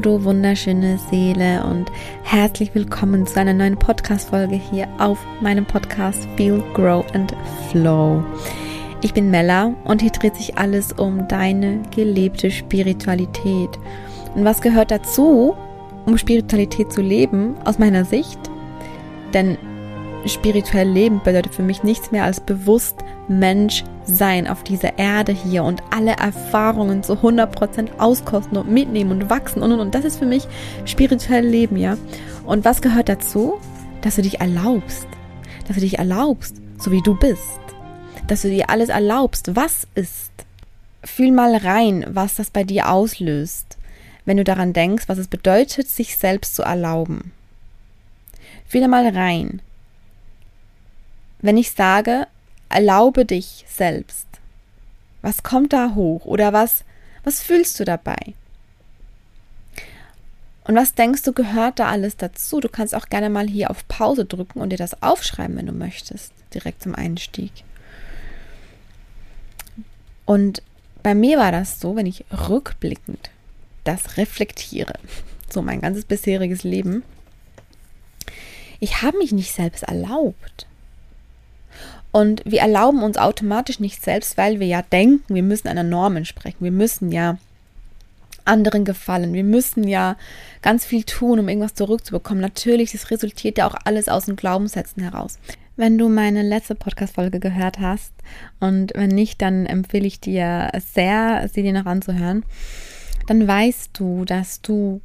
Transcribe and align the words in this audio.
Du 0.00 0.22
wunderschöne 0.22 0.96
Seele 1.10 1.64
und 1.64 1.90
herzlich 2.22 2.72
willkommen 2.72 3.26
zu 3.26 3.40
einer 3.40 3.52
neuen 3.52 3.76
Podcast-Folge 3.76 4.54
hier 4.54 4.86
auf 4.98 5.18
meinem 5.40 5.66
Podcast 5.66 6.28
Feel, 6.36 6.62
Grow 6.72 7.04
and 7.14 7.34
Flow. 7.68 8.22
Ich 9.02 9.12
bin 9.12 9.28
Mella 9.32 9.74
und 9.82 10.00
hier 10.00 10.12
dreht 10.12 10.36
sich 10.36 10.56
alles 10.56 10.92
um 10.92 11.26
deine 11.26 11.82
gelebte 11.94 12.48
Spiritualität. 12.48 13.70
Und 14.36 14.44
was 14.44 14.60
gehört 14.60 14.92
dazu, 14.92 15.56
um 16.06 16.16
Spiritualität 16.16 16.92
zu 16.92 17.02
leben, 17.02 17.56
aus 17.64 17.80
meiner 17.80 18.04
Sicht? 18.04 18.38
Denn 19.34 19.58
spirituell 20.28 20.88
leben 20.88 21.20
bedeutet 21.22 21.54
für 21.54 21.62
mich 21.62 21.82
nichts 21.82 22.10
mehr 22.10 22.24
als 22.24 22.40
bewusst 22.40 22.96
Mensch 23.28 23.84
sein 24.04 24.48
auf 24.48 24.64
dieser 24.64 24.98
Erde 24.98 25.32
hier 25.32 25.64
und 25.64 25.82
alle 25.90 26.12
Erfahrungen 26.12 27.02
zu 27.02 27.14
100% 27.14 27.98
auskosten 27.98 28.56
und 28.56 28.70
mitnehmen 28.70 29.10
und 29.10 29.30
wachsen 29.30 29.62
und 29.62 29.72
und 29.72 29.80
und. 29.80 29.94
Das 29.94 30.04
ist 30.04 30.18
für 30.18 30.26
mich 30.26 30.46
spirituell 30.84 31.46
Leben, 31.46 31.76
ja. 31.76 31.96
Und 32.46 32.64
was 32.64 32.82
gehört 32.82 33.08
dazu? 33.08 33.60
Dass 34.02 34.16
du 34.16 34.22
dich 34.22 34.40
erlaubst. 34.40 35.06
Dass 35.66 35.76
du 35.76 35.82
dich 35.82 35.98
erlaubst, 35.98 36.56
so 36.78 36.90
wie 36.90 37.02
du 37.02 37.14
bist. 37.14 37.60
Dass 38.26 38.42
du 38.42 38.48
dir 38.48 38.70
alles 38.70 38.88
erlaubst, 38.88 39.54
was 39.56 39.86
ist. 39.94 40.30
Fühl 41.04 41.32
mal 41.32 41.56
rein, 41.56 42.06
was 42.08 42.34
das 42.34 42.50
bei 42.50 42.64
dir 42.64 42.90
auslöst, 42.90 43.78
wenn 44.24 44.36
du 44.36 44.44
daran 44.44 44.72
denkst, 44.72 45.08
was 45.08 45.18
es 45.18 45.28
bedeutet, 45.28 45.88
sich 45.88 46.16
selbst 46.16 46.54
zu 46.54 46.62
erlauben. 46.62 47.32
Fühl 48.66 48.86
mal 48.88 49.08
rein. 49.08 49.62
Wenn 51.40 51.56
ich 51.56 51.70
sage, 51.72 52.26
erlaube 52.68 53.24
dich 53.24 53.64
selbst. 53.68 54.26
Was 55.22 55.42
kommt 55.42 55.72
da 55.72 55.94
hoch 55.94 56.24
oder 56.24 56.52
was, 56.52 56.84
was 57.24 57.40
fühlst 57.40 57.78
du 57.80 57.84
dabei? 57.84 58.34
Und 60.64 60.76
was 60.76 60.94
denkst 60.94 61.22
du, 61.22 61.32
gehört 61.32 61.78
da 61.78 61.88
alles 61.88 62.18
dazu? 62.18 62.60
Du 62.60 62.68
kannst 62.68 62.94
auch 62.94 63.08
gerne 63.08 63.30
mal 63.30 63.48
hier 63.48 63.70
auf 63.70 63.88
Pause 63.88 64.26
drücken 64.26 64.60
und 64.60 64.70
dir 64.70 64.76
das 64.76 65.02
aufschreiben, 65.02 65.56
wenn 65.56 65.66
du 65.66 65.72
möchtest, 65.72 66.32
direkt 66.52 66.82
zum 66.82 66.94
Einstieg. 66.94 67.50
Und 70.26 70.62
bei 71.02 71.14
mir 71.14 71.38
war 71.38 71.52
das 71.52 71.80
so, 71.80 71.96
wenn 71.96 72.04
ich 72.04 72.26
rückblickend 72.30 73.30
das 73.84 74.18
reflektiere, 74.18 74.92
so 75.50 75.62
mein 75.62 75.80
ganzes 75.80 76.04
bisheriges 76.04 76.64
Leben, 76.64 77.02
ich 78.78 79.00
habe 79.00 79.16
mich 79.18 79.32
nicht 79.32 79.54
selbst 79.54 79.84
erlaubt. 79.84 80.67
Und 82.18 82.42
wir 82.44 82.62
erlauben 82.62 83.04
uns 83.04 83.16
automatisch 83.16 83.78
nicht 83.78 84.02
selbst, 84.02 84.36
weil 84.36 84.58
wir 84.58 84.66
ja 84.66 84.82
denken, 84.82 85.32
wir 85.32 85.44
müssen 85.44 85.68
einer 85.68 85.84
Norm 85.84 86.16
entsprechen. 86.16 86.56
Wir 86.58 86.72
müssen 86.72 87.12
ja 87.12 87.38
anderen 88.44 88.84
gefallen. 88.84 89.34
Wir 89.34 89.44
müssen 89.44 89.86
ja 89.86 90.16
ganz 90.60 90.84
viel 90.84 91.04
tun, 91.04 91.38
um 91.38 91.48
irgendwas 91.48 91.74
zurückzubekommen. 91.74 92.40
Natürlich, 92.40 92.90
das 92.90 93.12
resultiert 93.12 93.56
ja 93.58 93.68
auch 93.68 93.76
alles 93.84 94.08
aus 94.08 94.24
den 94.24 94.34
Glaubenssätzen 94.34 95.00
heraus. 95.00 95.38
Wenn 95.76 95.96
du 95.96 96.08
meine 96.08 96.42
letzte 96.42 96.74
Podcast-Folge 96.74 97.38
gehört 97.38 97.78
hast 97.78 98.12
und 98.58 98.94
wenn 98.96 99.10
nicht, 99.10 99.40
dann 99.40 99.66
empfehle 99.66 100.08
ich 100.08 100.18
dir 100.18 100.72
sehr, 100.92 101.48
sie 101.54 101.62
dir 101.62 101.72
noch 101.72 101.86
anzuhören. 101.86 102.44
Dann 103.28 103.46
weißt 103.46 103.90
du, 103.92 104.24
dass 104.24 104.60
du 104.60 105.02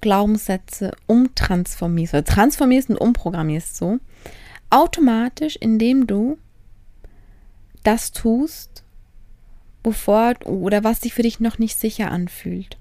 Glaubenssätze 0.00 0.92
umtransformierst 1.08 2.14
oder 2.14 2.24
transformierst 2.24 2.90
und 2.90 2.98
umprogrammierst 2.98 3.76
so, 3.76 3.98
automatisch, 4.70 5.56
indem 5.56 6.06
du 6.06 6.38
das 7.84 8.12
tust, 8.12 8.84
wovor 9.82 10.34
oder 10.44 10.84
was 10.84 11.00
sich 11.00 11.14
für 11.14 11.22
dich 11.22 11.40
noch 11.40 11.58
nicht 11.58 11.78
sicher 11.78 12.10
anfühlt. 12.10 12.76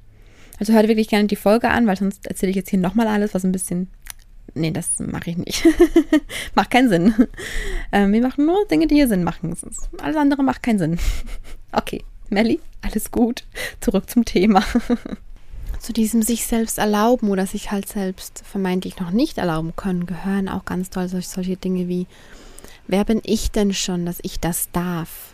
Also 0.60 0.74
hör 0.74 0.88
wirklich 0.88 1.08
gerne 1.08 1.28
die 1.28 1.36
Folge 1.36 1.70
an, 1.70 1.88
weil 1.88 1.98
sonst 1.98 2.26
erzähle 2.28 2.50
ich 2.50 2.56
jetzt 2.56 2.70
hier 2.70 2.80
nochmal 2.80 3.08
alles, 3.08 3.34
was 3.34 3.46
ein 3.46 3.52
bisschen. 3.52 3.90
Nee, 4.54 4.72
das 4.72 5.00
mache 5.00 5.30
ich 5.30 5.38
nicht. 5.38 5.68
macht 6.56 6.72
keinen 6.72 6.90
Sinn. 6.90 7.14
Ähm, 7.92 8.12
wir 8.12 8.22
machen 8.22 8.46
nur 8.46 8.66
Dinge, 8.66 8.88
die 8.88 8.96
hier 8.96 9.08
Sinn 9.08 9.24
machen. 9.24 9.56
Alles 10.02 10.16
andere 10.18 10.44
macht 10.44 10.64
keinen 10.64 10.80
Sinn. 10.80 10.98
okay, 11.72 12.04
Melli, 12.30 12.60
alles 12.82 13.12
gut. 13.12 13.44
Zurück 13.82 14.10
zum 14.10 14.26
Thema 14.26 14.64
zu 15.80 15.94
diesem 15.94 16.22
sich 16.22 16.46
selbst 16.46 16.78
erlauben 16.78 17.30
oder 17.30 17.46
sich 17.46 17.72
halt 17.72 17.88
selbst 17.88 18.44
vermeintlich 18.46 19.00
noch 19.00 19.12
nicht 19.12 19.38
erlauben 19.38 19.76
können, 19.76 20.06
gehören 20.06 20.50
auch 20.50 20.66
ganz 20.66 20.90
toll 20.90 21.08
solche, 21.08 21.30
solche 21.30 21.58
Dinge 21.58 21.88
wie, 21.88 22.08
wer 22.88 23.06
bin 23.06 23.22
ich 23.24 23.52
denn 23.52 23.74
schon, 23.74 24.06
dass 24.06 24.20
ich 24.22 24.40
das 24.40 24.70
darf? 24.72 25.34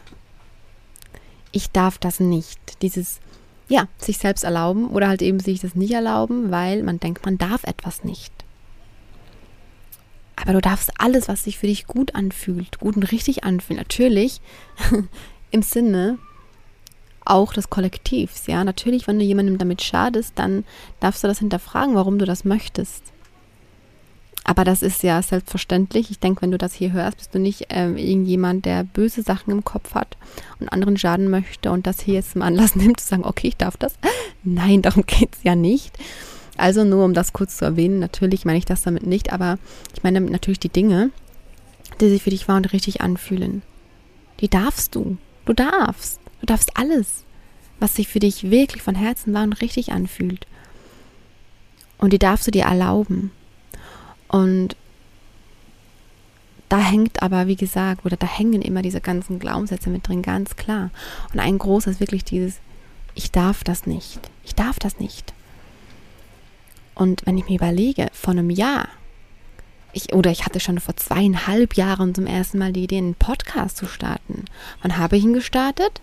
Ich 1.52 1.72
darf 1.72 1.98
das 1.98 2.20
nicht. 2.20 2.82
Dieses, 2.82 3.20
ja, 3.70 3.88
sich 3.98 4.18
selbst 4.18 4.44
erlauben 4.44 4.90
oder 4.90 5.08
halt 5.08 5.22
eben 5.22 5.40
sich 5.40 5.62
das 5.62 5.76
nicht 5.76 5.94
erlauben, 5.94 6.52
weil 6.52 6.84
man 6.84 7.00
denkt, 7.00 7.26
man 7.26 7.38
darf 7.38 7.64
etwas 7.64 8.04
nicht. 8.04 8.34
Aber 10.36 10.54
du 10.54 10.62
darfst 10.62 10.92
alles, 10.98 11.28
was 11.28 11.44
sich 11.44 11.58
für 11.58 11.68
dich 11.68 11.88
gut 11.88 12.16
anfühlt, 12.16 12.80
gut 12.80 12.98
und 12.98 13.12
richtig 13.12 13.44
anfühlt, 13.44 13.80
natürlich 13.80 14.42
im 15.52 15.62
Sinne 15.62 16.18
auch 17.26 17.54
des 17.54 17.70
Kollektivs. 17.70 18.48
Ja, 18.48 18.64
natürlich, 18.64 19.08
wenn 19.08 19.20
du 19.20 19.26
jemandem 19.26 19.58
damit 19.58 19.82
schadest, 19.82 20.34
dann 20.36 20.64
darfst 21.00 21.24
du 21.24 21.28
das 21.28 21.40
hinterfragen, 21.40 21.96
warum 21.96 22.20
du 22.20 22.26
das 22.26 22.46
möchtest. 22.46 23.04
Aber 24.46 24.66
das 24.66 24.82
ist 24.82 25.04
ja 25.04 25.22
selbstverständlich. 25.22 26.12
Ich 26.12 26.20
denke, 26.20 26.42
wenn 26.42 26.52
du 26.52 26.58
das 26.58 26.74
hier 26.74 26.92
hörst, 26.92 27.18
bist 27.18 27.34
du 27.34 27.40
nicht 27.40 27.72
äh, 27.72 27.88
irgendjemand, 27.88 28.66
der 28.66 28.84
böse 28.84 29.22
Sachen 29.22 29.52
im 29.52 29.64
Kopf 29.64 29.96
hat 29.96 30.18
und 30.60 30.68
anderen 30.68 30.98
schaden 30.98 31.30
möchte 31.30 31.72
und 31.72 31.88
das 31.88 32.02
hier 32.02 32.16
jetzt 32.16 32.32
zum 32.32 32.42
Anlass 32.42 32.76
nimmt, 32.78 33.00
zu 33.00 33.08
sagen, 33.08 33.26
okay, 33.26 33.48
ich 33.48 33.58
darf 33.58 33.78
das. 33.78 33.96
Nein, 34.44 34.82
darum 34.82 35.06
geht 35.06 35.34
es 35.34 35.44
ja 35.44 35.56
nicht. 35.56 35.98
Also 36.58 36.84
nur 36.84 37.06
um 37.06 37.14
das 37.14 37.34
kurz 37.34 37.58
zu 37.58 37.66
erwähnen, 37.66 38.00
natürlich 38.00 38.46
meine 38.46 38.60
ich 38.60 38.66
das 38.66 38.84
damit 38.84 39.08
nicht, 39.08 39.34
aber 39.34 39.58
ich 39.96 40.04
meine 40.04 40.22
natürlich 40.22 40.60
die 40.60 40.70
Dinge, 40.70 41.10
die 42.00 42.10
sich 42.10 42.22
für 42.22 42.30
dich 42.30 42.48
wahr 42.48 42.58
und 42.58 42.74
richtig 42.74 43.02
anfühlen. 43.02 43.64
Die 44.40 44.50
darfst 44.50 44.94
du. 44.94 45.18
Du 45.46 45.54
darfst. 45.54 46.20
Du 46.44 46.48
darfst 46.48 46.76
alles, 46.76 47.24
was 47.80 47.96
sich 47.96 48.10
für 48.10 48.20
dich 48.20 48.52
wirklich 48.52 48.84
von 48.84 48.96
Herzen 48.96 49.34
wahr 49.34 49.44
und 49.44 49.62
richtig 49.62 49.94
anfühlt. 49.94 50.46
Und 51.98 52.12
die 52.12 52.20
darfst 52.20 52.46
du 52.46 52.52
dir 52.52 52.66
erlauben. 52.66 53.32
Und 54.28 54.76
da 56.68 56.80
hängt 56.80 57.24
aber, 57.24 57.48
wie 57.48 57.56
gesagt, 57.56 58.06
oder 58.06 58.18
da 58.18 58.28
hängen 58.28 58.62
immer 58.62 58.82
diese 58.82 59.00
ganzen 59.00 59.40
Glaubenssätze 59.40 59.90
mit 59.90 60.06
drin, 60.06 60.22
ganz 60.22 60.58
klar. 60.58 60.90
Und 61.32 61.40
ein 61.40 61.58
großes 61.58 62.02
wirklich 62.02 62.26
dieses, 62.26 62.60
ich 63.16 63.32
darf 63.32 63.64
das 63.64 63.88
nicht. 63.88 64.20
Ich 64.44 64.54
darf 64.54 64.80
das 64.80 65.00
nicht. 65.00 65.34
Und 66.94 67.26
wenn 67.26 67.38
ich 67.38 67.48
mir 67.48 67.56
überlege, 67.56 68.10
vor 68.12 68.32
einem 68.32 68.50
Jahr, 68.50 68.90
ich, 69.94 70.12
oder 70.12 70.30
ich 70.30 70.46
hatte 70.46 70.60
schon 70.60 70.82
vor 70.82 70.98
zweieinhalb 70.98 71.76
Jahren 71.76 72.14
zum 72.14 72.28
ersten 72.28 72.58
Mal 72.58 72.74
die 72.74 72.84
Idee, 72.84 72.98
einen 72.98 73.16
Podcast 73.16 73.78
zu 73.78 73.86
starten. 73.86 74.44
Wann 74.82 74.98
habe 74.98 75.16
ich 75.16 75.24
ihn 75.24 75.32
gestartet? 75.32 76.02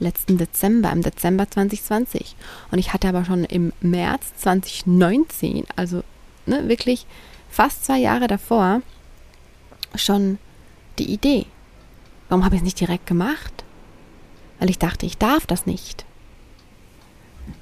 Letzten 0.00 0.38
Dezember, 0.38 0.90
im 0.90 1.02
Dezember 1.02 1.48
2020. 1.48 2.34
Und 2.70 2.78
ich 2.78 2.92
hatte 2.92 3.08
aber 3.08 3.24
schon 3.24 3.44
im 3.44 3.72
März 3.80 4.32
2019, 4.38 5.64
also 5.76 6.02
ne, 6.46 6.68
wirklich 6.68 7.06
fast 7.50 7.84
zwei 7.84 7.98
Jahre 7.98 8.26
davor, 8.26 8.82
schon 9.94 10.38
die 10.98 11.12
Idee. 11.12 11.46
Warum 12.28 12.44
habe 12.44 12.54
ich 12.54 12.60
es 12.60 12.64
nicht 12.64 12.80
direkt 12.80 13.06
gemacht? 13.06 13.64
Weil 14.58 14.70
ich 14.70 14.78
dachte, 14.78 15.06
ich 15.06 15.18
darf 15.18 15.46
das 15.46 15.66
nicht. 15.66 16.04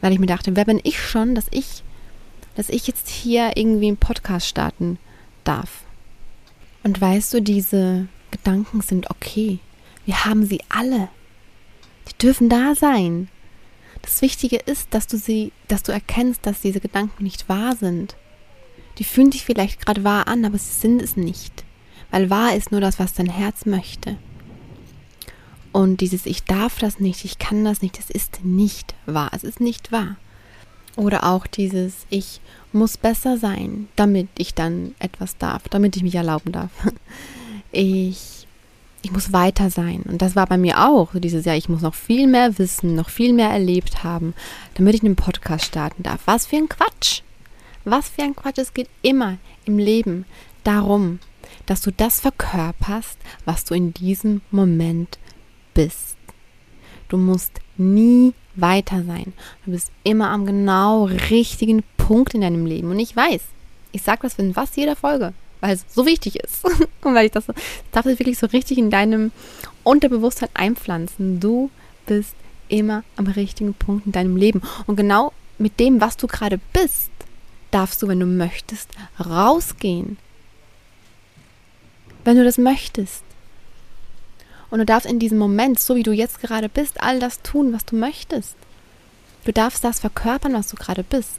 Weil 0.01 0.13
ich 0.13 0.19
mir 0.19 0.27
dachte, 0.27 0.57
wer 0.57 0.65
bin 0.65 0.81
ich 0.83 1.01
schon, 1.01 1.35
dass 1.35 1.47
ich, 1.51 1.83
dass 2.55 2.69
ich 2.69 2.87
jetzt 2.87 3.09
hier 3.09 3.57
irgendwie 3.57 3.89
einen 3.89 3.97
Podcast 3.97 4.47
starten 4.47 4.99
darf? 5.45 5.85
Und 6.83 7.01
weißt 7.01 7.35
du, 7.35 7.43
diese 7.43 8.09
Gedanken 8.31 8.83
sind 8.83 9.11
okay. 9.11 9.59
Wir 10.05 10.25
haben 10.25 10.45
sie 10.45 10.61
alle. 10.69 11.09
Die 12.09 12.19
dürfen 12.19 12.49
da 12.49 12.75
sein. 12.75 13.29
Das 14.03 14.23
Wichtige 14.23 14.57
ist, 14.57 14.89
dass 14.95 15.07
du 15.07 15.17
sie, 15.17 15.53
dass 15.67 15.83
du 15.83 15.93
erkennst, 15.93 16.47
dass 16.47 16.61
diese 16.61 16.81
Gedanken 16.81 17.25
nicht 17.25 17.49
wahr 17.49 17.77
sind. 17.77 18.17
Die 18.99 19.05
fühlen 19.05 19.33
sich 19.33 19.45
vielleicht 19.45 19.85
gerade 19.85 20.05
wahr 20.05 20.29
an, 20.29 20.45
aber 20.45 20.59
sie 20.59 20.73
sind 20.73 21.03
es 21.03 21.17
nicht. 21.17 21.65
Weil 22.11 22.31
wahr 22.31 22.55
ist 22.55 22.73
nur 22.73 22.81
das, 22.81 22.99
was 22.99 23.15
dein 23.15 23.29
Herz 23.29 23.67
möchte. 23.67 24.17
Und 25.73 26.01
dieses 26.01 26.27
Ich 26.27 26.45
darf 26.45 26.79
das 26.79 26.99
nicht, 26.99 27.25
ich 27.25 27.39
kann 27.39 27.65
das 27.65 27.83
nicht, 27.83 27.99
das 27.99 28.11
ist 28.11 28.45
nicht 28.45 28.95
wahr. 29.07 29.31
Es 29.33 29.45
ist 29.45 29.61
nicht 29.61 29.93
wahr. 29.93 30.17
Oder 30.97 31.25
auch 31.25 31.47
dieses 31.47 32.07
Ich 32.11 32.41
muss 32.73 32.97
besser 32.97 33.39
sein, 33.39 33.89
damit 33.95 34.29
ich 34.37 34.55
dann 34.55 34.95
etwas 34.99 35.37
darf, 35.37 35.69
damit 35.69 35.97
ich 35.97 36.03
mich 36.03 36.15
erlauben 36.15 36.53
darf. 36.53 36.71
Ich 37.71 38.38
ich 39.03 39.13
muss 39.13 39.33
weiter 39.33 39.71
sein. 39.71 40.03
Und 40.03 40.23
das 40.23 40.37
war 40.37 40.47
bei 40.47 40.59
mir 40.59 40.87
auch 40.89 41.13
so 41.13 41.21
dieses 41.21 41.45
Jahr, 41.45 41.57
ich 41.57 41.69
muss 41.69 41.83
noch 41.83 41.95
viel 41.95 42.27
mehr 42.27 42.59
wissen, 42.59 42.95
noch 42.95 43.11
viel 43.11 43.33
mehr 43.33 43.51
erlebt 43.51 44.03
haben, 44.05 44.35
damit 44.75 44.95
ich 44.95 45.03
einen 45.03 45.17
Podcast 45.17 45.67
starten 45.67 46.03
darf. 46.03 46.21
Was 46.27 46.47
für 46.47 46.57
ein 46.57 46.69
Quatsch. 46.69 47.23
Was 47.85 48.09
für 48.09 48.23
ein 48.23 48.37
Quatsch. 48.37 48.59
Es 48.59 48.75
geht 48.75 48.89
immer 49.03 49.39
im 49.65 49.79
Leben 49.79 50.25
darum, 50.65 51.21
dass 51.67 51.81
du 51.81 51.93
das 51.93 52.21
verkörperst, 52.21 53.19
was 53.45 53.65
du 53.65 53.75
in 53.75 53.95
diesem 53.95 54.41
Moment 54.51 55.19
bist. 55.75 56.17
Du 57.09 57.17
musst 57.17 57.53
nie 57.77 58.35
weiter 58.55 59.05
sein. 59.05 59.33
Du 59.65 59.71
bist 59.71 59.91
immer 60.03 60.31
am 60.31 60.45
genau 60.45 61.05
richtigen 61.05 61.83
Punkt 61.97 62.35
in 62.35 62.41
deinem 62.41 62.67
Leben. 62.67 62.91
Und 62.91 62.99
ich 62.99 63.15
weiß, 63.15 63.41
ich 63.93 64.03
sage 64.03 64.21
das 64.23 64.39
in 64.39 64.55
fast 64.55 64.77
jeder 64.77 64.97
Folge, 64.97 65.33
weil 65.61 65.75
es 65.75 65.85
so 65.89 66.07
wichtig 66.07 66.37
ist. 66.37 66.65
Und 67.03 67.15
weil 67.15 67.27
ich 67.27 67.33
das, 67.33 67.47
darf 67.47 68.05
das 68.05 68.19
wirklich 68.19 68.39
so 68.39 68.47
richtig 68.47 68.79
in 68.79 68.91
deinem 68.91 69.33
Unterbewusstsein 69.85 70.49
einpflanzen. 70.55 71.41
Du 71.41 71.71
bist 72.07 72.35
immer 72.69 73.05
am 73.17 73.27
richtigen 73.27 73.75
Punkt 73.75 74.07
in 74.07 74.13
deinem 74.13 74.37
Leben. 74.37 74.63
Und 74.87 74.97
genau 74.97 75.33
mit 75.59 75.81
dem, 75.81 76.01
was 76.01 76.17
du 76.17 76.27
gerade 76.27 76.59
bist, 76.73 77.11
darfst 77.71 78.03
du, 78.03 78.09
wenn 78.09 78.21
du 78.21 78.27
möchtest, 78.27 78.91
rausgehen. 79.25 80.19
Wenn 82.25 82.37
du 82.37 82.45
das 82.45 82.59
möchtest. 82.59 83.25
Und 84.71 84.81
du 84.81 84.87
darfst 84.87 85.09
in 85.09 85.19
diesem 85.19 85.39
Moment, 85.39 85.81
so 85.81 85.97
wie 85.97 86.03
du 86.03 86.13
jetzt 86.13 86.41
gerade 86.41 86.69
bist, 86.69 87.03
all 87.03 87.19
das 87.21 87.43
tun, 87.43 87.73
was 87.73 87.85
du 87.85 87.97
möchtest. 87.97 88.55
Du 89.45 89.53
darfst 89.53 89.83
das 89.83 90.01
verkörpern, 90.01 90.53
was 90.53 90.69
du 90.69 90.77
gerade 90.77 91.03
bist. 91.03 91.39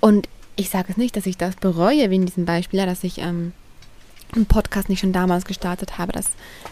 Und 0.00 0.28
ich 0.56 0.70
sage 0.70 0.88
es 0.90 0.96
nicht, 0.96 1.16
dass 1.16 1.26
ich 1.26 1.36
das 1.36 1.56
bereue, 1.56 2.10
wie 2.10 2.16
in 2.16 2.26
diesem 2.26 2.44
Beispiel, 2.44 2.80
ja, 2.80 2.86
dass 2.86 3.04
ich 3.04 3.18
ähm, 3.18 3.52
einen 4.34 4.46
Podcast 4.46 4.88
nicht 4.88 5.00
schon 5.00 5.12
damals 5.12 5.44
gestartet 5.44 5.98
habe. 5.98 6.12
Das 6.12 6.26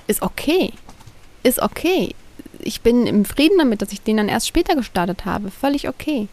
ist 0.06 0.22
okay. 0.22 0.72
Ist 1.42 1.60
okay. 1.60 2.14
Ich 2.58 2.80
bin 2.82 3.06
im 3.06 3.24
Frieden 3.24 3.58
damit, 3.58 3.82
dass 3.82 3.92
ich 3.92 4.02
den 4.02 4.18
dann 4.18 4.28
erst 4.28 4.48
später 4.48 4.74
gestartet 4.74 5.24
habe. 5.24 5.50
Völlig 5.50 5.88
okay. 5.88 6.28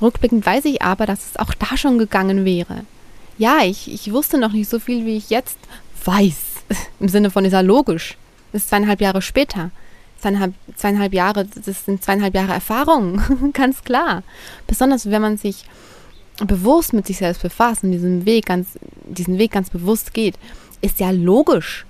Rückblickend 0.00 0.44
weiß 0.44 0.64
ich 0.66 0.82
aber, 0.82 1.06
dass 1.06 1.30
es 1.30 1.36
auch 1.36 1.54
da 1.54 1.76
schon 1.76 1.98
gegangen 1.98 2.44
wäre. 2.44 2.84
Ja, 3.38 3.62
ich, 3.62 3.92
ich 3.92 4.12
wusste 4.12 4.38
noch 4.38 4.52
nicht 4.52 4.68
so 4.68 4.78
viel, 4.78 5.04
wie 5.04 5.16
ich 5.16 5.30
jetzt 5.30 5.58
weiß. 6.04 6.36
Im 7.00 7.08
Sinne 7.08 7.30
von 7.30 7.44
ist 7.44 7.52
ja 7.52 7.60
logisch. 7.60 8.16
Das 8.52 8.62
ist 8.62 8.68
zweieinhalb 8.70 9.00
Jahre 9.00 9.22
später. 9.22 9.70
Zweieinhalb, 10.20 10.54
zweieinhalb 10.76 11.12
Jahre, 11.12 11.44
das 11.44 11.84
sind 11.84 12.02
zweieinhalb 12.02 12.34
Jahre 12.34 12.54
Erfahrung, 12.54 13.20
ganz 13.52 13.84
klar. 13.84 14.22
Besonders 14.66 15.10
wenn 15.10 15.20
man 15.20 15.36
sich 15.36 15.66
bewusst 16.44 16.92
mit 16.92 17.06
sich 17.06 17.18
selbst 17.18 17.42
befasst 17.42 17.82
und 17.82 17.92
diesen 17.92 18.26
Weg 18.26 18.46
ganz, 18.46 18.78
diesen 19.04 19.38
Weg 19.38 19.52
ganz 19.52 19.70
bewusst 19.70 20.12
geht, 20.12 20.34
ist 20.82 21.00
ja 21.00 21.10
logisch, 21.10 21.86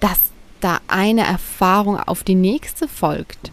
dass 0.00 0.18
da 0.60 0.80
eine 0.88 1.26
Erfahrung 1.26 1.98
auf 1.98 2.22
die 2.22 2.34
nächste 2.34 2.88
folgt. 2.88 3.50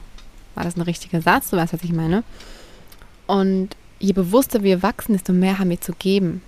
War 0.56 0.64
das 0.64 0.76
ein 0.76 0.82
richtiger 0.82 1.22
Satz? 1.22 1.50
Du 1.50 1.58
weißt, 1.58 1.74
was 1.74 1.84
ich 1.84 1.94
meine. 1.94 2.24
Und 3.26 3.70
je 4.00 4.14
bewusster 4.14 4.64
wir 4.64 4.84
wachsen, 4.84 5.14
desto 5.14 5.34
mehr 5.34 5.60
haben 5.60 5.70
wir 5.70 5.82
zu 5.82 5.94
geben. 5.94 6.42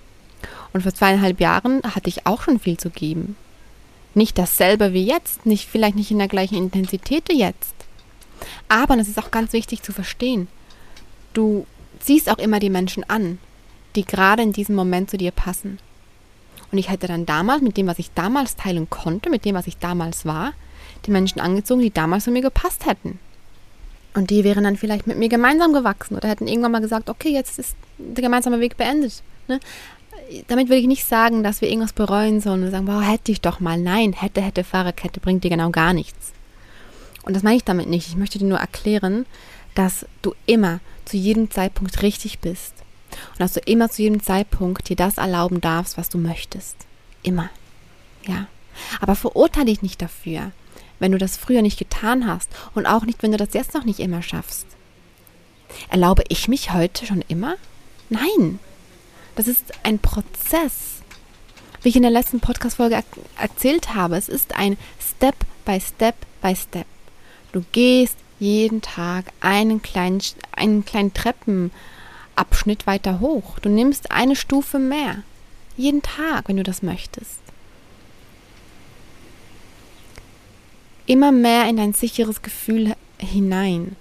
Und 0.72 0.82
vor 0.82 0.94
zweieinhalb 0.94 1.40
Jahren 1.40 1.82
hatte 1.82 2.08
ich 2.08 2.26
auch 2.26 2.42
schon 2.42 2.60
viel 2.60 2.76
zu 2.76 2.90
geben. 2.90 3.36
Nicht 4.14 4.38
dasselbe 4.38 4.92
wie 4.92 5.04
jetzt, 5.04 5.44
nicht, 5.44 5.68
vielleicht 5.68 5.96
nicht 5.96 6.10
in 6.10 6.18
der 6.18 6.28
gleichen 6.28 6.56
Intensität 6.56 7.24
wie 7.28 7.38
jetzt. 7.38 7.74
Aber, 8.68 8.96
das 8.96 9.08
ist 9.08 9.18
auch 9.18 9.30
ganz 9.30 9.52
wichtig 9.52 9.82
zu 9.82 9.92
verstehen, 9.92 10.48
du 11.32 11.66
ziehst 12.00 12.30
auch 12.30 12.38
immer 12.38 12.60
die 12.60 12.70
Menschen 12.70 13.04
an, 13.08 13.38
die 13.96 14.04
gerade 14.04 14.42
in 14.42 14.52
diesem 14.52 14.74
Moment 14.74 15.10
zu 15.10 15.16
dir 15.16 15.30
passen. 15.30 15.78
Und 16.70 16.78
ich 16.78 16.90
hätte 16.90 17.06
dann 17.06 17.26
damals, 17.26 17.62
mit 17.62 17.76
dem, 17.76 17.86
was 17.86 17.98
ich 17.98 18.10
damals 18.12 18.56
teilen 18.56 18.90
konnte, 18.90 19.30
mit 19.30 19.44
dem, 19.44 19.54
was 19.54 19.66
ich 19.66 19.78
damals 19.78 20.26
war, 20.26 20.52
die 21.06 21.10
Menschen 21.10 21.40
angezogen, 21.40 21.80
die 21.80 21.92
damals 21.92 22.24
zu 22.24 22.30
mir 22.30 22.42
gepasst 22.42 22.86
hätten. 22.86 23.18
Und 24.14 24.30
die 24.30 24.44
wären 24.44 24.64
dann 24.64 24.76
vielleicht 24.76 25.06
mit 25.06 25.18
mir 25.18 25.28
gemeinsam 25.28 25.72
gewachsen 25.72 26.16
oder 26.16 26.28
hätten 26.28 26.48
irgendwann 26.48 26.72
mal 26.72 26.80
gesagt, 26.80 27.10
okay, 27.10 27.28
jetzt 27.28 27.58
ist 27.58 27.76
der 27.98 28.22
gemeinsame 28.22 28.60
Weg 28.60 28.76
beendet. 28.76 29.22
Ne? 29.46 29.60
Damit 30.48 30.70
will 30.70 30.78
ich 30.78 30.86
nicht 30.86 31.04
sagen, 31.04 31.44
dass 31.44 31.60
wir 31.60 31.68
irgendwas 31.68 31.92
bereuen 31.92 32.40
sollen 32.40 32.64
und 32.64 32.70
sagen, 32.70 32.86
wow, 32.86 33.02
hätte 33.02 33.30
ich 33.30 33.42
doch 33.42 33.60
mal. 33.60 33.78
Nein, 33.78 34.14
hätte, 34.14 34.40
hätte, 34.40 34.64
Fahrerkette 34.64 35.20
bringt 35.20 35.44
dir 35.44 35.50
genau 35.50 35.70
gar 35.70 35.92
nichts. 35.92 36.32
Und 37.22 37.36
das 37.36 37.42
meine 37.42 37.56
ich 37.56 37.64
damit 37.64 37.88
nicht. 37.88 38.08
Ich 38.08 38.16
möchte 38.16 38.38
dir 38.38 38.46
nur 38.46 38.58
erklären, 38.58 39.26
dass 39.74 40.06
du 40.22 40.34
immer 40.46 40.80
zu 41.04 41.16
jedem 41.16 41.50
Zeitpunkt 41.50 42.02
richtig 42.02 42.38
bist. 42.38 42.72
Und 43.32 43.40
dass 43.40 43.54
du 43.54 43.60
immer 43.60 43.90
zu 43.90 44.02
jedem 44.02 44.22
Zeitpunkt 44.22 44.88
dir 44.88 44.96
das 44.96 45.18
erlauben 45.18 45.60
darfst, 45.60 45.96
was 45.96 46.08
du 46.08 46.18
möchtest. 46.18 46.76
Immer. 47.22 47.50
Ja. 48.26 48.46
Aber 49.00 49.16
verurteile 49.16 49.66
dich 49.66 49.82
nicht 49.82 50.02
dafür 50.02 50.52
wenn 50.98 51.12
du 51.12 51.18
das 51.18 51.36
früher 51.36 51.62
nicht 51.62 51.78
getan 51.78 52.26
hast 52.26 52.50
und 52.74 52.86
auch 52.86 53.04
nicht, 53.04 53.22
wenn 53.22 53.32
du 53.32 53.36
das 53.36 53.54
jetzt 53.54 53.74
noch 53.74 53.84
nicht 53.84 54.00
immer 54.00 54.22
schaffst. 54.22 54.66
Erlaube 55.90 56.24
ich 56.28 56.48
mich 56.48 56.72
heute 56.72 57.06
schon 57.06 57.22
immer? 57.28 57.56
Nein. 58.08 58.58
Das 59.34 59.48
ist 59.48 59.72
ein 59.82 59.98
Prozess. 59.98 61.02
Wie 61.82 61.90
ich 61.90 61.96
in 61.96 62.02
der 62.02 62.10
letzten 62.10 62.40
Podcast-Folge 62.40 62.96
er 62.96 63.04
erzählt 63.40 63.94
habe, 63.94 64.16
es 64.16 64.28
ist 64.28 64.56
ein 64.56 64.78
Step 65.00 65.36
by 65.64 65.80
Step 65.80 66.14
by 66.40 66.56
Step. 66.56 66.86
Du 67.52 67.62
gehst 67.72 68.16
jeden 68.38 68.80
Tag 68.80 69.26
einen 69.40 69.82
kleinen, 69.82 70.22
einen 70.52 70.84
kleinen 70.84 71.12
Treppenabschnitt 72.36 72.86
weiter 72.86 73.20
hoch. 73.20 73.58
Du 73.60 73.68
nimmst 73.68 74.10
eine 74.10 74.36
Stufe 74.36 74.78
mehr. 74.78 75.22
Jeden 75.76 76.02
Tag, 76.02 76.48
wenn 76.48 76.56
du 76.56 76.62
das 76.62 76.82
möchtest. 76.82 77.40
immer 81.06 81.32
mehr 81.32 81.68
in 81.68 81.78
ein 81.78 81.92
sicheres 81.92 82.42
Gefühl 82.42 82.94
hinein. 83.18 83.96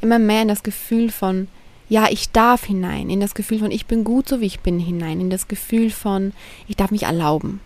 Immer 0.00 0.18
mehr 0.18 0.42
in 0.42 0.48
das 0.48 0.62
Gefühl 0.62 1.10
von, 1.10 1.48
ja, 1.88 2.08
ich 2.10 2.30
darf 2.30 2.64
hinein, 2.64 3.10
in 3.10 3.20
das 3.20 3.34
Gefühl 3.34 3.58
von, 3.58 3.70
ich 3.70 3.86
bin 3.86 4.04
gut 4.04 4.28
so 4.28 4.40
wie 4.40 4.46
ich 4.46 4.60
bin 4.60 4.78
hinein, 4.78 5.20
in 5.20 5.30
das 5.30 5.48
Gefühl 5.48 5.90
von, 5.90 6.32
ich 6.68 6.76
darf 6.76 6.90
mich 6.90 7.04
erlauben 7.04 7.60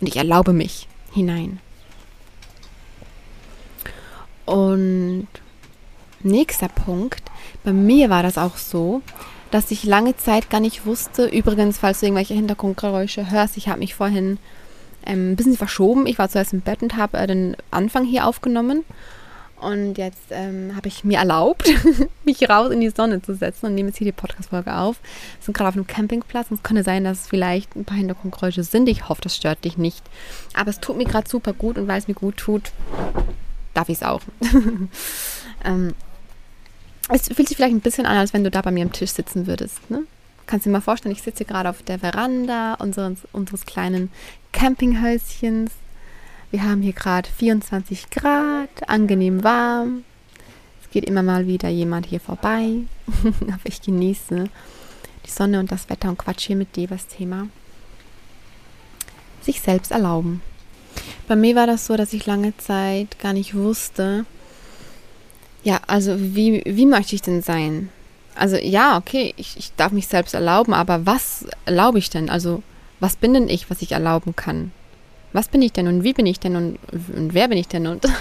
und 0.00 0.08
ich 0.08 0.16
erlaube 0.16 0.52
mich 0.52 0.88
hinein. 1.12 1.60
Und 4.46 5.28
nächster 6.22 6.68
Punkt, 6.68 7.22
bei 7.64 7.72
mir 7.72 8.10
war 8.10 8.22
das 8.22 8.36
auch 8.36 8.56
so, 8.56 9.02
dass 9.50 9.70
ich 9.70 9.84
lange 9.84 10.16
Zeit 10.16 10.50
gar 10.50 10.60
nicht 10.60 10.86
wusste, 10.86 11.26
übrigens, 11.26 11.78
falls 11.78 12.00
du 12.00 12.06
irgendwelche 12.06 12.34
Hintergrundgeräusche 12.34 13.30
hörst, 13.30 13.56
ich 13.56 13.68
habe 13.68 13.80
mich 13.80 13.94
vorhin 13.94 14.38
ähm, 15.06 15.32
ein 15.32 15.36
bisschen 15.36 15.56
verschoben. 15.56 16.06
Ich 16.06 16.18
war 16.18 16.28
zuerst 16.28 16.52
im 16.52 16.60
Bett 16.60 16.82
und 16.82 16.96
habe 16.96 17.18
äh, 17.18 17.26
den 17.26 17.56
Anfang 17.70 18.04
hier 18.04 18.26
aufgenommen. 18.26 18.84
Und 19.60 19.98
jetzt 19.98 20.30
ähm, 20.30 20.74
habe 20.74 20.88
ich 20.88 21.04
mir 21.04 21.18
erlaubt, 21.18 21.70
mich 22.24 22.48
raus 22.48 22.70
in 22.70 22.80
die 22.80 22.88
Sonne 22.88 23.20
zu 23.20 23.34
setzen 23.34 23.66
und 23.66 23.74
nehme 23.74 23.88
jetzt 23.88 23.98
hier 23.98 24.06
die 24.06 24.12
Podcast-Folge 24.12 24.74
auf. 24.74 24.96
Wir 25.02 25.44
sind 25.44 25.56
gerade 25.56 25.68
auf 25.68 25.74
einem 25.74 25.86
Campingplatz 25.86 26.50
und 26.50 26.56
es 26.56 26.62
könnte 26.62 26.82
sein, 26.82 27.04
dass 27.04 27.20
es 27.20 27.26
vielleicht 27.26 27.76
ein 27.76 27.84
paar 27.84 27.98
Hintergrundgeräusche 27.98 28.62
sind. 28.62 28.88
Ich 28.88 29.08
hoffe, 29.08 29.20
das 29.20 29.36
stört 29.36 29.64
dich 29.64 29.76
nicht. 29.76 30.02
Aber 30.54 30.70
es 30.70 30.80
tut 30.80 30.96
mir 30.96 31.04
gerade 31.04 31.28
super 31.28 31.52
gut 31.52 31.76
und 31.76 31.88
weil 31.88 31.98
es 31.98 32.08
mir 32.08 32.14
gut 32.14 32.38
tut, 32.38 32.72
darf 33.74 33.90
ich 33.90 33.98
es 33.98 34.02
auch. 34.02 34.22
ähm, 35.64 35.94
es 37.10 37.28
fühlt 37.28 37.48
sich 37.48 37.56
vielleicht 37.56 37.74
ein 37.74 37.80
bisschen 37.80 38.06
an, 38.06 38.16
als 38.16 38.32
wenn 38.32 38.44
du 38.44 38.50
da 38.50 38.62
bei 38.62 38.70
mir 38.70 38.84
am 38.84 38.92
Tisch 38.92 39.10
sitzen 39.10 39.46
würdest. 39.46 39.90
Ne? 39.90 40.04
Kannst 40.46 40.66
du 40.66 40.70
dir 40.70 40.74
mal 40.74 40.80
vorstellen, 40.80 41.14
ich 41.14 41.22
sitze 41.22 41.44
gerade 41.44 41.68
auf 41.68 41.82
der 41.82 41.98
Veranda 41.98 42.74
unseres, 42.74 43.18
unseres 43.32 43.66
kleinen 43.66 44.10
Campinghäuschens. 44.52 45.72
Wir 46.50 46.64
haben 46.64 46.82
hier 46.82 46.92
gerade 46.92 47.28
24 47.28 48.10
Grad, 48.10 48.88
angenehm 48.88 49.44
warm. 49.44 50.04
Es 50.82 50.90
geht 50.90 51.04
immer 51.04 51.22
mal 51.22 51.46
wieder 51.46 51.68
jemand 51.68 52.06
hier 52.06 52.20
vorbei. 52.20 52.70
Aber 53.24 53.60
ich 53.64 53.80
genieße 53.82 54.48
die 55.26 55.30
Sonne 55.30 55.60
und 55.60 55.70
das 55.70 55.88
Wetter 55.88 56.08
und 56.08 56.18
quatsche 56.18 56.48
hier 56.48 56.56
mit 56.56 56.74
dir 56.74 56.84
über 56.84 56.96
das 56.96 57.06
Thema. 57.06 57.48
Sich 59.42 59.60
selbst 59.60 59.92
erlauben. 59.92 60.42
Bei 61.28 61.36
mir 61.36 61.54
war 61.54 61.66
das 61.66 61.86
so, 61.86 61.96
dass 61.96 62.12
ich 62.12 62.26
lange 62.26 62.56
Zeit 62.56 63.18
gar 63.20 63.32
nicht 63.32 63.54
wusste, 63.54 64.26
ja, 65.62 65.80
also 65.86 66.16
wie, 66.18 66.62
wie 66.64 66.86
möchte 66.86 67.14
ich 67.14 67.22
denn 67.22 67.42
sein? 67.42 67.90
Also 68.34 68.56
ja, 68.56 68.96
okay, 68.96 69.34
ich, 69.36 69.56
ich 69.56 69.72
darf 69.76 69.92
mich 69.92 70.06
selbst 70.06 70.34
erlauben, 70.34 70.72
aber 70.72 71.04
was 71.06 71.46
erlaube 71.66 71.98
ich 71.98 72.10
denn? 72.10 72.30
Also 72.30 72.62
was 73.00 73.16
bin 73.16 73.34
denn 73.34 73.48
ich, 73.48 73.70
was 73.70 73.82
ich 73.82 73.92
erlauben 73.92 74.36
kann? 74.36 74.72
Was 75.32 75.48
bin 75.48 75.62
ich 75.62 75.72
denn 75.72 75.86
und 75.88 76.04
wie 76.04 76.12
bin 76.12 76.26
ich 76.26 76.40
denn 76.40 76.56
und, 76.56 76.78
und 77.14 77.34
wer 77.34 77.48
bin 77.48 77.58
ich 77.58 77.68
denn 77.68 77.86
und 77.86 78.06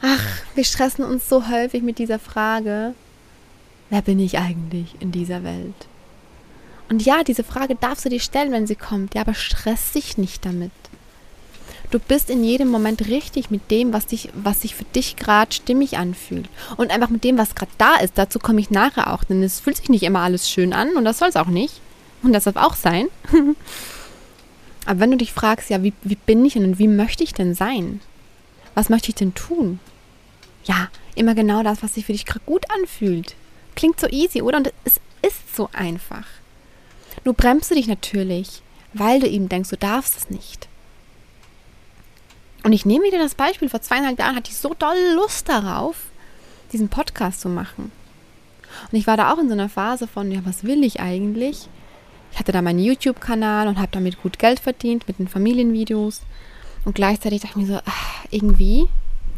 Ach, 0.00 0.24
wir 0.54 0.64
stressen 0.64 1.04
uns 1.04 1.28
so 1.28 1.48
häufig 1.48 1.82
mit 1.82 1.98
dieser 1.98 2.20
Frage, 2.20 2.94
wer 3.90 4.02
bin 4.02 4.20
ich 4.20 4.38
eigentlich 4.38 4.94
in 5.00 5.10
dieser 5.10 5.42
Welt? 5.42 5.74
Und 6.88 7.04
ja, 7.04 7.24
diese 7.24 7.44
Frage 7.44 7.74
darfst 7.74 8.04
du 8.04 8.08
dir 8.08 8.20
stellen, 8.20 8.52
wenn 8.52 8.66
sie 8.66 8.76
kommt, 8.76 9.14
ja, 9.14 9.22
aber 9.22 9.34
stress 9.34 9.92
dich 9.92 10.16
nicht 10.16 10.44
damit. 10.46 10.70
Du 11.90 11.98
bist 11.98 12.28
in 12.28 12.44
jedem 12.44 12.68
Moment 12.68 13.08
richtig 13.08 13.50
mit 13.50 13.70
dem, 13.70 13.94
was, 13.94 14.06
dich, 14.06 14.28
was 14.34 14.60
sich 14.60 14.74
für 14.74 14.84
dich 14.84 15.16
gerade 15.16 15.54
stimmig 15.54 15.96
anfühlt. 15.96 16.48
Und 16.76 16.90
einfach 16.90 17.08
mit 17.08 17.24
dem, 17.24 17.38
was 17.38 17.54
gerade 17.54 17.72
da 17.78 17.96
ist. 17.96 18.18
Dazu 18.18 18.38
komme 18.38 18.60
ich 18.60 18.70
nachher 18.70 19.12
auch, 19.12 19.24
denn 19.24 19.42
es 19.42 19.60
fühlt 19.60 19.78
sich 19.78 19.88
nicht 19.88 20.02
immer 20.02 20.20
alles 20.20 20.50
schön 20.50 20.74
an 20.74 20.96
und 20.96 21.04
das 21.04 21.18
soll 21.18 21.28
es 21.28 21.36
auch 21.36 21.46
nicht. 21.46 21.80
Und 22.22 22.32
das 22.32 22.44
darf 22.44 22.56
auch 22.56 22.76
sein. 22.76 23.06
Aber 24.86 25.00
wenn 25.00 25.10
du 25.10 25.16
dich 25.16 25.32
fragst, 25.32 25.70
ja, 25.70 25.82
wie, 25.82 25.92
wie 26.02 26.16
bin 26.16 26.44
ich 26.44 26.56
und 26.56 26.78
wie 26.78 26.88
möchte 26.88 27.24
ich 27.24 27.32
denn 27.32 27.54
sein? 27.54 28.00
Was 28.74 28.90
möchte 28.90 29.08
ich 29.08 29.14
denn 29.14 29.34
tun? 29.34 29.80
Ja, 30.64 30.88
immer 31.14 31.34
genau 31.34 31.62
das, 31.62 31.82
was 31.82 31.94
sich 31.94 32.06
für 32.06 32.12
dich 32.12 32.26
gerade 32.26 32.44
gut 32.44 32.66
anfühlt. 32.70 33.34
Klingt 33.76 34.00
so 34.00 34.08
easy, 34.08 34.42
oder? 34.42 34.58
Und 34.58 34.72
es 34.84 35.00
ist 35.22 35.56
so 35.56 35.70
einfach. 35.72 36.24
Nur 37.24 37.34
bremst 37.34 37.70
du 37.70 37.74
dich 37.74 37.86
natürlich, 37.86 38.62
weil 38.92 39.20
du 39.20 39.28
eben 39.28 39.48
denkst, 39.48 39.70
du 39.70 39.76
darfst 39.76 40.16
es 40.16 40.30
nicht. 40.30 40.67
Und 42.64 42.72
ich 42.72 42.84
nehme 42.84 43.04
wieder 43.04 43.18
das 43.18 43.34
Beispiel, 43.34 43.68
vor 43.68 43.80
zweieinhalb 43.80 44.18
Jahren 44.18 44.36
hatte 44.36 44.50
ich 44.50 44.56
so 44.56 44.74
doll 44.74 44.96
Lust 45.14 45.48
darauf, 45.48 45.96
diesen 46.72 46.88
Podcast 46.88 47.40
zu 47.40 47.48
machen. 47.48 47.92
Und 48.90 48.98
ich 48.98 49.06
war 49.06 49.16
da 49.16 49.32
auch 49.32 49.38
in 49.38 49.48
so 49.48 49.54
einer 49.54 49.68
Phase 49.68 50.06
von, 50.06 50.30
ja, 50.30 50.40
was 50.44 50.64
will 50.64 50.84
ich 50.84 51.00
eigentlich? 51.00 51.68
Ich 52.32 52.38
hatte 52.38 52.52
da 52.52 52.62
meinen 52.62 52.78
YouTube-Kanal 52.78 53.68
und 53.68 53.78
habe 53.78 53.88
damit 53.90 54.20
gut 54.22 54.38
Geld 54.38 54.60
verdient 54.60 55.08
mit 55.08 55.18
den 55.18 55.28
Familienvideos. 55.28 56.22
Und 56.84 56.94
gleichzeitig 56.94 57.40
dachte 57.40 57.58
ich 57.58 57.66
mir 57.66 57.74
so, 57.74 57.80
ach, 57.84 58.24
irgendwie 58.30 58.88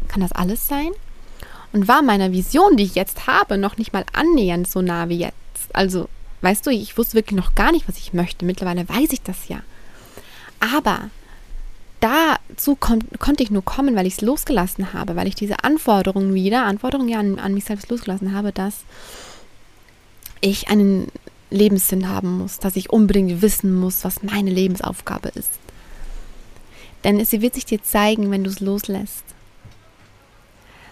kann 0.07 0.21
das 0.21 0.31
alles 0.31 0.67
sein? 0.67 0.91
Und 1.73 1.87
war 1.87 2.01
meiner 2.01 2.31
Vision, 2.31 2.75
die 2.75 2.83
ich 2.83 2.95
jetzt 2.95 3.27
habe, 3.27 3.57
noch 3.57 3.77
nicht 3.77 3.93
mal 3.93 4.05
annähernd 4.13 4.69
so 4.69 4.81
nah 4.81 5.07
wie 5.07 5.19
jetzt. 5.19 5.35
Also, 5.73 6.09
weißt 6.41 6.65
du, 6.65 6.69
ich 6.69 6.97
wusste 6.97 7.13
wirklich 7.13 7.37
noch 7.37 7.55
gar 7.55 7.71
nicht, 7.71 7.87
was 7.87 7.97
ich 7.97 8.13
möchte. 8.13 8.45
Mittlerweile 8.45 8.87
weiß 8.87 9.11
ich 9.11 9.21
das 9.21 9.47
ja. 9.47 9.61
Aber 10.59 11.09
dazu 12.01 12.75
kon 12.75 13.03
konnte 13.19 13.43
ich 13.43 13.51
nur 13.51 13.63
kommen, 13.63 13.95
weil 13.95 14.07
ich 14.07 14.15
es 14.15 14.21
losgelassen 14.21 14.93
habe, 14.93 15.15
weil 15.15 15.27
ich 15.27 15.35
diese 15.35 15.63
Anforderungen 15.63 16.33
wieder, 16.33 16.65
Anforderungen 16.65 17.09
ja 17.09 17.19
an, 17.19 17.39
an 17.39 17.53
mich 17.53 17.65
selbst 17.65 17.89
losgelassen 17.89 18.33
habe, 18.33 18.51
dass 18.51 18.81
ich 20.41 20.67
einen 20.69 21.07
Lebenssinn 21.49 22.09
haben 22.09 22.37
muss, 22.37 22.59
dass 22.59 22.75
ich 22.75 22.89
unbedingt 22.89 23.41
wissen 23.41 23.73
muss, 23.73 24.03
was 24.03 24.23
meine 24.23 24.49
Lebensaufgabe 24.49 25.29
ist. 25.29 25.51
Denn 27.03 27.23
sie 27.23 27.41
wird 27.41 27.55
sich 27.55 27.65
dir 27.65 27.81
zeigen, 27.83 28.31
wenn 28.31 28.43
du 28.43 28.49
es 28.49 28.59
loslässt. 28.59 29.23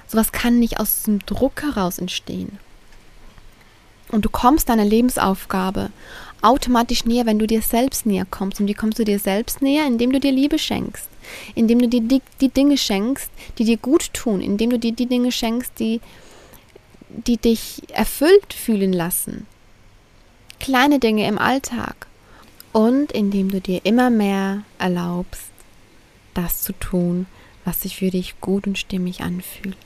Sowas 0.08 0.32
kann 0.32 0.60
nicht 0.60 0.80
aus 0.80 1.04
dem 1.04 1.20
Druck 1.20 1.62
heraus 1.62 2.00
entstehen. 2.00 2.58
Und 4.12 4.26
du 4.26 4.30
kommst 4.30 4.70
deiner 4.70 4.86
Lebensaufgabe 4.86 5.92
automatisch 6.42 7.06
näher, 7.06 7.26
wenn 7.26 7.40
du 7.40 7.48
dir 7.48 7.62
selbst 7.62 8.06
näher 8.06 8.26
kommst. 8.30 8.60
Und 8.60 8.68
wie 8.68 8.74
kommst 8.74 9.00
du 9.00 9.04
dir 9.04 9.20
selbst 9.20 9.62
näher? 9.62 9.86
Indem 9.86 10.12
du 10.12 10.20
dir 10.20 10.32
Liebe 10.32 10.58
schenkst. 10.58 11.10
Indem 11.56 11.80
du 11.80 11.88
dir 11.88 12.02
die, 12.02 12.22
die 12.42 12.50
Dinge 12.50 12.78
schenkst, 12.78 13.30
die 13.58 13.66
dir 13.66 13.78
gut 13.78 14.14
tun. 14.14 14.42
Indem 14.42 14.72
du 14.72 14.80
dir 14.80 14.94
die 14.94 15.06
Dinge 15.06 15.32
schenkst, 15.32 15.74
die, 15.80 16.02
die 17.10 17.38
dich 17.38 17.84
erfüllt 17.90 18.54
fühlen 18.54 18.94
lassen. 18.94 19.46
Kleine 20.60 21.00
Dinge 21.00 21.28
im 21.28 21.38
Alltag. 21.38 22.08
Und 22.72 23.12
indem 23.12 23.50
du 23.50 23.62
dir 23.62 23.82
immer 23.86 24.10
mehr 24.10 24.64
erlaubst, 24.78 25.52
das 26.34 26.62
zu 26.62 26.74
tun, 26.74 27.26
was 27.66 27.82
sich 27.82 27.98
für 27.98 28.10
dich 28.10 28.40
gut 28.42 28.68
und 28.68 28.78
stimmig 28.78 29.22
anfühlt. 29.22 29.78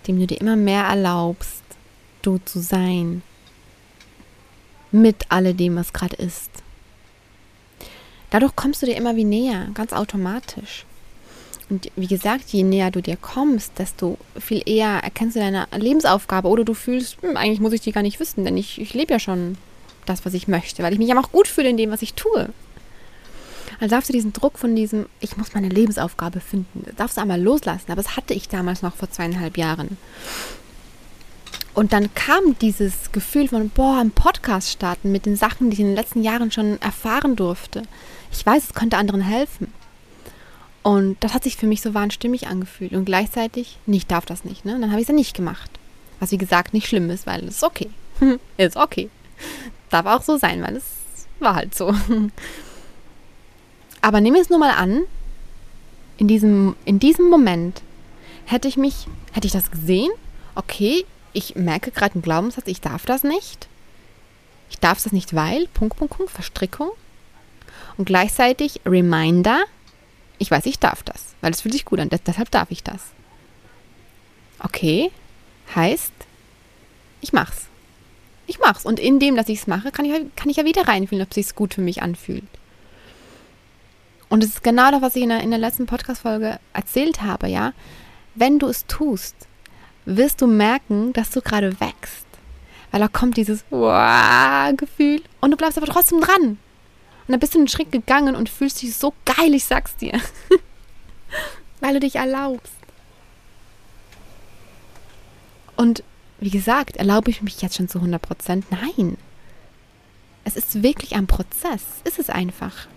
Indem 0.00 0.20
du 0.20 0.26
dir 0.26 0.40
immer 0.40 0.56
mehr 0.56 0.84
erlaubst, 0.84 1.62
du 2.22 2.38
zu 2.38 2.60
sein, 2.60 3.22
mit 4.92 5.30
alledem, 5.30 5.76
was 5.76 5.92
gerade 5.92 6.16
ist. 6.16 6.50
Dadurch 8.30 8.56
kommst 8.56 8.82
du 8.82 8.86
dir 8.86 8.96
immer 8.96 9.16
wie 9.16 9.24
näher, 9.24 9.68
ganz 9.74 9.92
automatisch. 9.92 10.86
Und 11.68 11.90
wie 11.96 12.06
gesagt, 12.06 12.50
je 12.50 12.62
näher 12.62 12.90
du 12.90 13.00
dir 13.00 13.16
kommst, 13.16 13.72
desto 13.78 14.18
viel 14.38 14.62
eher 14.66 15.00
erkennst 15.02 15.36
du 15.36 15.40
deine 15.40 15.66
Lebensaufgabe 15.74 16.48
oder 16.48 16.64
du 16.64 16.74
fühlst, 16.74 17.16
hm, 17.22 17.36
eigentlich 17.36 17.60
muss 17.60 17.72
ich 17.72 17.80
die 17.80 17.92
gar 17.92 18.02
nicht 18.02 18.20
wissen, 18.20 18.44
denn 18.44 18.56
ich, 18.56 18.80
ich 18.80 18.94
lebe 18.94 19.12
ja 19.12 19.18
schon 19.18 19.56
das, 20.06 20.24
was 20.24 20.34
ich 20.34 20.48
möchte, 20.48 20.82
weil 20.82 20.92
ich 20.92 20.98
mich 20.98 21.08
ja 21.08 21.18
auch 21.18 21.32
gut 21.32 21.48
fühle 21.48 21.70
in 21.70 21.76
dem, 21.76 21.90
was 21.90 22.02
ich 22.02 22.14
tue. 22.14 22.50
Also 23.80 23.96
darfst 23.96 24.08
du 24.08 24.12
diesen 24.12 24.32
Druck 24.32 24.58
von 24.58 24.76
diesem, 24.76 25.06
ich 25.20 25.36
muss 25.36 25.54
meine 25.54 25.68
Lebensaufgabe 25.68 26.40
finden, 26.40 26.84
darfst 26.96 27.16
du 27.16 27.20
einmal 27.20 27.40
loslassen. 27.40 27.90
Aber 27.90 28.00
das 28.02 28.16
hatte 28.16 28.32
ich 28.32 28.48
damals 28.48 28.82
noch 28.82 28.94
vor 28.94 29.10
zweieinhalb 29.10 29.56
Jahren. 29.56 29.96
Und 31.74 31.92
dann 31.92 32.14
kam 32.14 32.58
dieses 32.60 33.12
Gefühl 33.12 33.48
von, 33.48 33.70
boah, 33.70 33.98
ein 33.98 34.10
Podcast 34.10 34.70
starten 34.70 35.10
mit 35.10 35.24
den 35.24 35.36
Sachen, 35.36 35.70
die 35.70 35.74
ich 35.74 35.80
in 35.80 35.86
den 35.86 35.94
letzten 35.94 36.22
Jahren 36.22 36.50
schon 36.50 36.80
erfahren 36.82 37.34
durfte. 37.34 37.82
Ich 38.30 38.44
weiß, 38.44 38.64
es 38.64 38.74
könnte 38.74 38.98
anderen 38.98 39.22
helfen. 39.22 39.72
Und 40.82 41.16
das 41.20 41.32
hat 41.32 41.44
sich 41.44 41.56
für 41.56 41.66
mich 41.66 41.80
so 41.80 41.94
wahnstimmig 41.94 42.48
angefühlt. 42.48 42.92
Und 42.92 43.04
gleichzeitig, 43.04 43.78
ich 43.86 44.06
darf 44.06 44.26
das 44.26 44.44
nicht. 44.44 44.64
Ne? 44.64 44.74
Und 44.74 44.82
dann 44.82 44.90
habe 44.90 45.00
ich 45.00 45.04
es 45.04 45.08
ja 45.08 45.14
nicht 45.14 45.34
gemacht. 45.34 45.70
Was 46.20 46.30
wie 46.30 46.38
gesagt 46.38 46.74
nicht 46.74 46.88
schlimm 46.88 47.08
ist, 47.08 47.26
weil 47.26 47.44
es 47.44 47.56
ist 47.56 47.64
okay. 47.64 47.88
ist 48.58 48.76
okay. 48.76 49.08
Darf 49.90 50.06
auch 50.06 50.22
so 50.22 50.36
sein, 50.36 50.62
weil 50.62 50.76
es 50.76 50.84
war 51.38 51.54
halt 51.54 51.74
so. 51.74 51.94
Aber 54.02 54.20
nehmen 54.20 54.34
wir 54.34 54.42
es 54.42 54.50
nur 54.50 54.58
mal 54.58 54.72
an, 54.72 55.02
in 56.18 56.28
diesem, 56.28 56.76
in 56.84 56.98
diesem 56.98 57.30
Moment 57.30 57.82
hätte 58.44 58.68
ich 58.68 58.76
mich, 58.76 59.06
hätte 59.32 59.46
ich 59.46 59.52
das 59.52 59.70
gesehen, 59.70 60.10
okay, 60.54 61.04
ich 61.32 61.54
merke 61.56 61.90
gerade 61.90 62.14
einen 62.14 62.22
Glaubenssatz, 62.22 62.66
ich 62.66 62.80
darf 62.80 63.06
das 63.06 63.24
nicht. 63.24 63.68
Ich 64.70 64.78
darf 64.78 65.02
das 65.02 65.12
nicht, 65.12 65.34
weil, 65.34 65.68
Punkt, 65.68 65.96
Punkt, 65.96 66.16
Punkt, 66.16 66.32
Verstrickung. 66.32 66.90
Und 67.96 68.06
gleichzeitig 68.06 68.80
Reminder, 68.86 69.62
ich 70.38 70.50
weiß, 70.50 70.66
ich 70.66 70.78
darf 70.78 71.02
das, 71.02 71.34
weil 71.40 71.52
es 71.52 71.60
fühlt 71.60 71.74
sich 71.74 71.84
gut 71.84 72.00
an, 72.00 72.08
deshalb 72.08 72.50
darf 72.50 72.70
ich 72.70 72.82
das. 72.82 73.02
Okay, 74.58 75.10
heißt, 75.74 76.12
ich 77.20 77.32
mach's. 77.32 77.66
Ich 78.46 78.58
mach's. 78.58 78.84
Und 78.84 78.98
in 78.98 79.18
dem, 79.18 79.36
dass 79.36 79.48
ich 79.48 79.60
es 79.60 79.66
mache, 79.66 79.92
kann 79.92 80.04
ich, 80.04 80.12
kann 80.36 80.50
ich 80.50 80.56
ja 80.56 80.64
wieder 80.64 80.88
reinfühlen, 80.88 81.24
ob 81.24 81.30
es 81.30 81.34
sich 81.34 81.54
gut 81.54 81.74
für 81.74 81.80
mich 81.80 82.02
anfühlt. 82.02 82.44
Und 84.28 84.42
es 84.42 84.50
ist 84.50 84.62
genau 84.62 84.90
das, 84.90 85.02
was 85.02 85.16
ich 85.16 85.22
in 85.22 85.28
der, 85.28 85.40
in 85.40 85.50
der 85.50 85.58
letzten 85.58 85.86
Podcast-Folge 85.86 86.58
erzählt 86.72 87.22
habe, 87.22 87.48
ja. 87.48 87.72
Wenn 88.34 88.58
du 88.58 88.68
es 88.68 88.86
tust, 88.86 89.36
wirst 90.04 90.40
du 90.40 90.46
merken, 90.46 91.12
dass 91.12 91.30
du 91.30 91.40
gerade 91.40 91.78
wächst. 91.80 92.26
Weil 92.90 93.00
da 93.00 93.08
kommt 93.08 93.36
dieses 93.36 93.64
Gefühl 93.70 95.22
und 95.40 95.50
du 95.50 95.56
bleibst 95.56 95.78
aber 95.78 95.86
trotzdem 95.86 96.20
dran. 96.20 96.42
Und 96.42 97.28
dann 97.28 97.40
bist 97.40 97.54
du 97.54 97.58
einen 97.58 97.68
Schritt 97.68 97.92
gegangen 97.92 98.36
und 98.36 98.48
fühlst 98.48 98.82
dich 98.82 98.94
so 98.94 99.14
geil, 99.24 99.54
ich 99.54 99.64
sag's 99.64 99.96
dir. 99.96 100.20
Weil 101.80 101.94
du 101.94 102.00
dich 102.00 102.16
erlaubst. 102.16 102.74
Und 105.76 106.02
wie 106.38 106.50
gesagt, 106.50 106.96
erlaube 106.96 107.30
ich 107.30 107.42
mich 107.42 107.62
jetzt 107.62 107.76
schon 107.76 107.88
zu 107.88 107.98
100 107.98 108.20
Prozent? 108.20 108.66
Nein. 108.70 109.16
Es 110.44 110.56
ist 110.56 110.82
wirklich 110.82 111.14
ein 111.14 111.26
Prozess. 111.26 111.82
Ist 112.04 112.18
es 112.18 112.28
einfach 112.28 112.88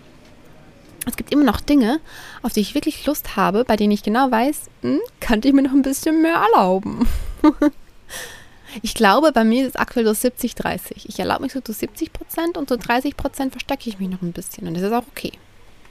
es 1.06 1.18
gibt 1.18 1.32
immer 1.32 1.44
noch 1.44 1.62
Dinge, 1.62 2.00
auf 2.42 2.54
die 2.54 2.62
ich 2.62 2.76
wirklich 2.76 3.06
Lust 3.06 3.36
habe, 3.36 3.64
bei 3.64 3.76
denen 3.76 3.92
ich 3.92 4.04
genau 4.04 4.32
weiß, 4.32 4.70
hm, 4.82 5.00
könnte 5.20 5.48
ich 5.48 5.54
mir 5.54 5.62
noch 5.62 5.72
ein 5.72 5.82
bisschen 5.82 6.22
mehr 6.22 6.36
erlauben. 6.36 7.08
ich 8.82 8.96
glaube, 8.96 9.32
bei 9.32 9.44
mir 9.44 9.64
ist 9.64 9.70
es 9.70 9.76
aktuell 9.76 10.06
so 10.06 10.12
70-30. 10.12 11.06
Ich 11.06 11.20
erlaube 11.20 11.44
mich 11.44 11.54
so 11.54 11.62
zu 11.62 11.74
70 11.74 12.14
Prozent 12.14 12.58
und 12.58 12.70
zu 12.70 12.78
30 12.78 13.16
Prozent 13.18 13.52
verstecke 13.52 13.90
ich 13.90 14.00
mich 14.00 14.10
noch 14.10 14.22
ein 14.22 14.34
bisschen. 14.34 14.68
Und 14.68 14.74
das 14.76 14.84
ist 14.84 14.94
auch 14.94 15.08
okay. 15.12 15.34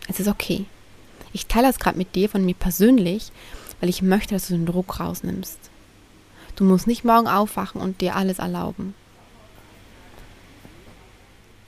Es 0.09 0.21
ist 0.21 0.29
okay. 0.29 0.67
Ich 1.33 1.47
teile 1.47 1.67
das 1.67 1.79
gerade 1.79 1.99
mit 1.99 2.15
dir 2.15 2.29
von 2.29 2.45
mir 2.45 2.55
persönlich, 2.55 3.33
weil 3.81 3.89
ich 3.89 4.03
möchte, 4.03 4.35
dass 4.35 4.49
du 4.49 4.55
den 4.55 4.67
Druck 4.67 5.01
rausnimmst. 5.01 5.59
Du 6.57 6.65
musst 6.65 6.87
nicht 6.87 7.05
morgen 7.05 7.27
aufwachen 7.27 7.81
und 7.81 8.01
dir 8.01 8.15
alles 8.15 8.39
erlauben. 8.39 8.95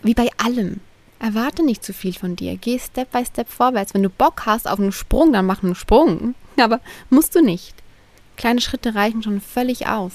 Wie 0.03 0.15
bei 0.15 0.31
allem. 0.37 0.81
Erwarte 1.19 1.63
nicht 1.63 1.83
zu 1.83 1.93
viel 1.93 2.15
von 2.15 2.37
dir. 2.37 2.57
Geh 2.57 2.79
Step 2.79 3.11
by 3.11 3.25
Step 3.25 3.49
vorwärts. 3.49 3.95
Wenn 3.95 4.03
du 4.03 4.11
Bock 4.11 4.47
hast 4.47 4.69
auf 4.69 4.79
einen 4.79 4.93
Sprung, 4.93 5.33
dann 5.33 5.47
mach 5.47 5.63
einen 5.63 5.75
Sprung. 5.75 6.35
Aber 6.61 6.81
musst 7.11 7.35
du 7.35 7.43
nicht. 7.43 7.75
Kleine 8.37 8.61
Schritte 8.61 8.95
reichen 8.95 9.23
schon 9.23 9.41
völlig 9.41 9.87
aus. 9.87 10.13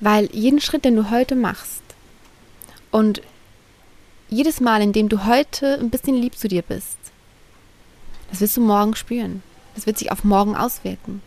Weil 0.00 0.28
jeden 0.32 0.60
Schritt, 0.60 0.84
den 0.84 0.96
du 0.96 1.10
heute 1.10 1.34
machst 1.34 1.82
und 2.90 3.22
jedes 4.28 4.60
Mal, 4.60 4.82
in 4.82 4.92
dem 4.92 5.08
du 5.08 5.24
heute 5.24 5.78
ein 5.78 5.90
bisschen 5.90 6.16
lieb 6.16 6.36
zu 6.36 6.48
dir 6.48 6.62
bist, 6.62 6.98
das 8.30 8.40
wirst 8.40 8.56
du 8.56 8.60
morgen 8.60 8.94
spüren. 8.94 9.42
Das 9.74 9.86
wird 9.86 9.98
sich 9.98 10.10
auf 10.10 10.24
morgen 10.24 10.56
auswirken. 10.56 11.22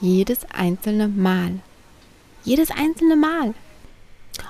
Jedes 0.00 0.40
einzelne 0.50 1.08
Mal. 1.08 1.60
Jedes 2.44 2.70
einzelne 2.70 3.16
Mal. 3.16 3.54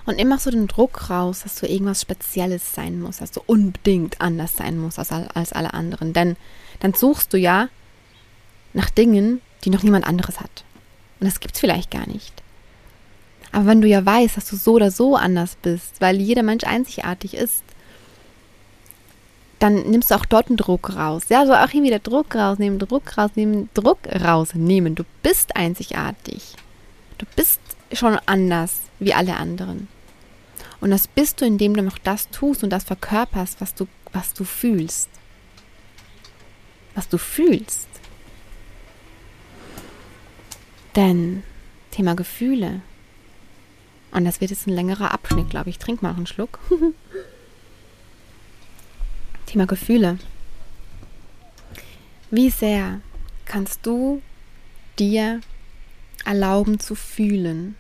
Und 0.07 0.21
immer 0.21 0.39
so 0.39 0.51
den 0.51 0.69
Druck 0.69 1.11
raus, 1.11 1.43
dass 1.43 1.57
du 1.57 1.67
irgendwas 1.67 2.01
Spezielles 2.01 2.75
sein 2.75 3.01
musst, 3.01 3.21
dass 3.21 3.33
du 3.33 3.41
unbedingt 3.45 4.21
anders 4.21 4.57
sein 4.57 4.79
musst 4.79 4.99
als, 4.99 5.11
als 5.11 5.53
alle 5.53 5.75
anderen. 5.75 6.13
Denn 6.13 6.37
dann 6.81 6.95
suchst 6.95 7.33
du 7.33 7.39
ja 7.39 7.69
nach 8.73 8.91
Dingen, 8.91 9.41
die 9.65 9.71
noch 9.71 9.83
niemand 9.83 10.07
anderes 10.07 10.41
hat. 10.41 10.65
Und 11.19 11.27
das 11.27 11.41
gibt 11.41 11.55
es 11.55 11.61
vielleicht 11.61 11.91
gar 11.91 12.07
nicht. 12.07 12.33
Aber 13.53 13.67
wenn 13.67 13.81
du 13.81 13.89
ja 13.89 14.05
weißt, 14.05 14.37
dass 14.37 14.49
du 14.49 14.57
so 14.57 14.75
oder 14.75 14.91
so 14.91 15.17
anders 15.17 15.57
bist, 15.61 16.01
weil 16.01 16.21
jeder 16.21 16.43
Mensch 16.43 16.65
einzigartig 16.65 17.35
ist, 17.35 17.65
dann 19.59 19.91
nimmst 19.91 20.11
du 20.11 20.15
auch 20.15 20.27
dort 20.27 20.49
einen 20.49 20.59
Druck 20.59 20.95
raus. 20.95 21.25
Ja, 21.31 21.47
so 21.47 21.55
auch 21.55 21.71
hier 21.71 21.83
wieder 21.83 21.99
Druck 21.99 22.35
rausnehmen, 22.35 22.79
Druck 22.79 23.17
rausnehmen, 23.17 23.71
Druck 23.75 23.99
rausnehmen. 24.07 24.95
Du 24.95 25.05
bist 25.23 25.57
einzigartig. 25.57 26.55
Du 27.19 27.27
bist 27.35 27.61
schon 27.93 28.19
anders 28.27 28.83
wie 28.99 29.15
alle 29.15 29.37
anderen. 29.37 29.89
Und 30.87 30.93
das 30.93 31.09
bist 31.09 31.41
du, 31.41 31.45
indem 31.45 31.75
du 31.75 31.83
noch 31.83 31.99
das 31.99 32.31
tust 32.31 32.63
und 32.63 32.71
das 32.71 32.85
verkörperst, 32.85 33.61
was 33.61 33.75
du, 33.75 33.89
was 34.13 34.35
du 34.35 34.45
fühlst. 34.45 35.11
Was 36.95 37.09
du 37.09 37.19
fühlst. 37.19 37.89
Denn 40.95 41.43
Thema 41.91 42.15
Gefühle. 42.15 42.83
Und 44.13 44.27
das 44.27 44.41
wird 44.41 44.53
jetzt 44.53 44.69
ein 44.69 44.75
längerer 44.75 45.11
Abschnitt, 45.11 45.51
glaube 45.51 45.71
ich. 45.71 45.79
Trink 45.81 46.03
mal 46.03 46.15
einen 46.15 46.29
Schluck. 46.29 46.61
Thema 49.47 49.67
Gefühle. 49.67 50.21
Wie 52.31 52.51
sehr 52.51 53.01
kannst 53.45 53.85
du 53.85 54.23
dir 55.01 55.41
erlauben 56.25 56.79
zu 56.79 56.95
fühlen? 56.95 57.75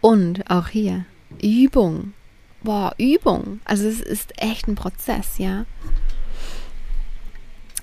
Und 0.00 0.50
auch 0.50 0.68
hier, 0.68 1.04
Übung. 1.42 2.12
Boah, 2.62 2.94
Übung. 2.98 3.60
Also 3.64 3.88
es 3.88 4.00
ist 4.00 4.32
echt 4.40 4.68
ein 4.68 4.74
Prozess, 4.74 5.38
ja. 5.38 5.64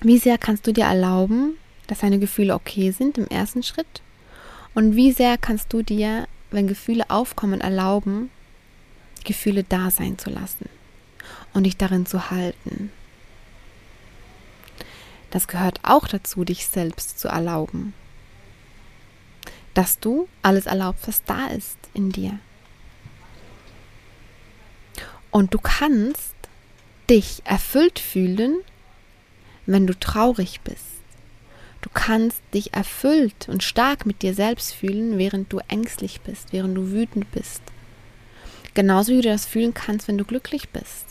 Wie 0.01 0.19
sehr 0.19 0.37
kannst 0.37 0.67
du 0.67 0.73
dir 0.73 0.85
erlauben, 0.85 1.57
dass 1.87 1.99
deine 1.99 2.19
Gefühle 2.19 2.53
okay 2.53 2.91
sind 2.91 3.17
im 3.17 3.27
ersten 3.27 3.63
Schritt? 3.63 4.01
Und 4.75 4.95
wie 4.95 5.11
sehr 5.11 5.37
kannst 5.37 5.73
du 5.73 5.81
dir, 5.81 6.27
wenn 6.51 6.67
Gefühle 6.67 7.09
aufkommen, 7.09 7.61
erlauben, 7.61 8.29
Gefühle 9.23 9.63
da 9.63 9.89
sein 9.89 10.19
zu 10.19 10.29
lassen 10.29 10.69
und 11.53 11.63
dich 11.63 11.77
darin 11.77 12.05
zu 12.05 12.29
halten? 12.29 12.91
Das 15.31 15.47
gehört 15.47 15.79
auch 15.83 16.07
dazu, 16.07 16.45
dich 16.45 16.67
selbst 16.67 17.19
zu 17.19 17.27
erlauben. 17.27 17.93
Dass 19.73 19.99
du 19.99 20.27
alles 20.41 20.67
erlaubst, 20.67 21.07
was 21.07 21.23
da 21.23 21.47
ist 21.47 21.77
in 21.93 22.11
dir. 22.11 22.39
Und 25.37 25.53
du 25.53 25.59
kannst 25.59 26.33
dich 27.11 27.43
erfüllt 27.45 27.99
fühlen, 27.99 28.57
wenn 29.67 29.85
du 29.85 29.93
traurig 29.93 30.61
bist. 30.61 31.03
Du 31.81 31.91
kannst 31.93 32.41
dich 32.55 32.73
erfüllt 32.73 33.47
und 33.47 33.61
stark 33.61 34.07
mit 34.07 34.23
dir 34.23 34.33
selbst 34.33 34.73
fühlen, 34.73 35.19
während 35.19 35.53
du 35.53 35.59
ängstlich 35.67 36.21
bist, 36.21 36.53
während 36.53 36.75
du 36.75 36.89
wütend 36.89 37.29
bist. 37.31 37.61
Genauso 38.73 39.11
wie 39.11 39.21
du 39.21 39.29
das 39.29 39.45
fühlen 39.45 39.75
kannst, 39.75 40.07
wenn 40.07 40.17
du 40.17 40.25
glücklich 40.25 40.69
bist. 40.69 41.05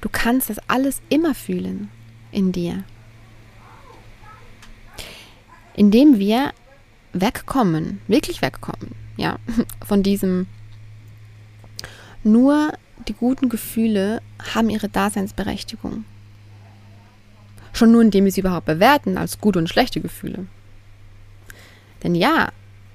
Du 0.00 0.08
kannst 0.08 0.50
das 0.50 0.58
alles 0.68 1.00
immer 1.08 1.36
fühlen 1.36 1.88
in 2.32 2.50
dir. 2.50 2.82
Indem 5.76 6.18
wir 6.18 6.52
wegkommen, 7.12 8.00
wirklich 8.08 8.42
wegkommen, 8.42 8.96
ja, 9.16 9.38
von 9.86 10.02
diesem 10.02 10.48
nur 12.24 12.72
die 13.06 13.14
guten 13.14 13.48
Gefühle 13.48 14.20
haben 14.54 14.70
ihre 14.70 14.88
Daseinsberechtigung. 14.88 16.04
Schon 17.72 17.92
nur 17.92 18.02
indem 18.02 18.24
wir 18.24 18.32
sie 18.32 18.40
überhaupt 18.40 18.66
bewerten 18.66 19.16
als 19.16 19.40
gute 19.40 19.58
und 19.58 19.68
schlechte 19.68 20.00
Gefühle. 20.00 20.46
Denn 22.02 22.14
ja, 22.14 22.50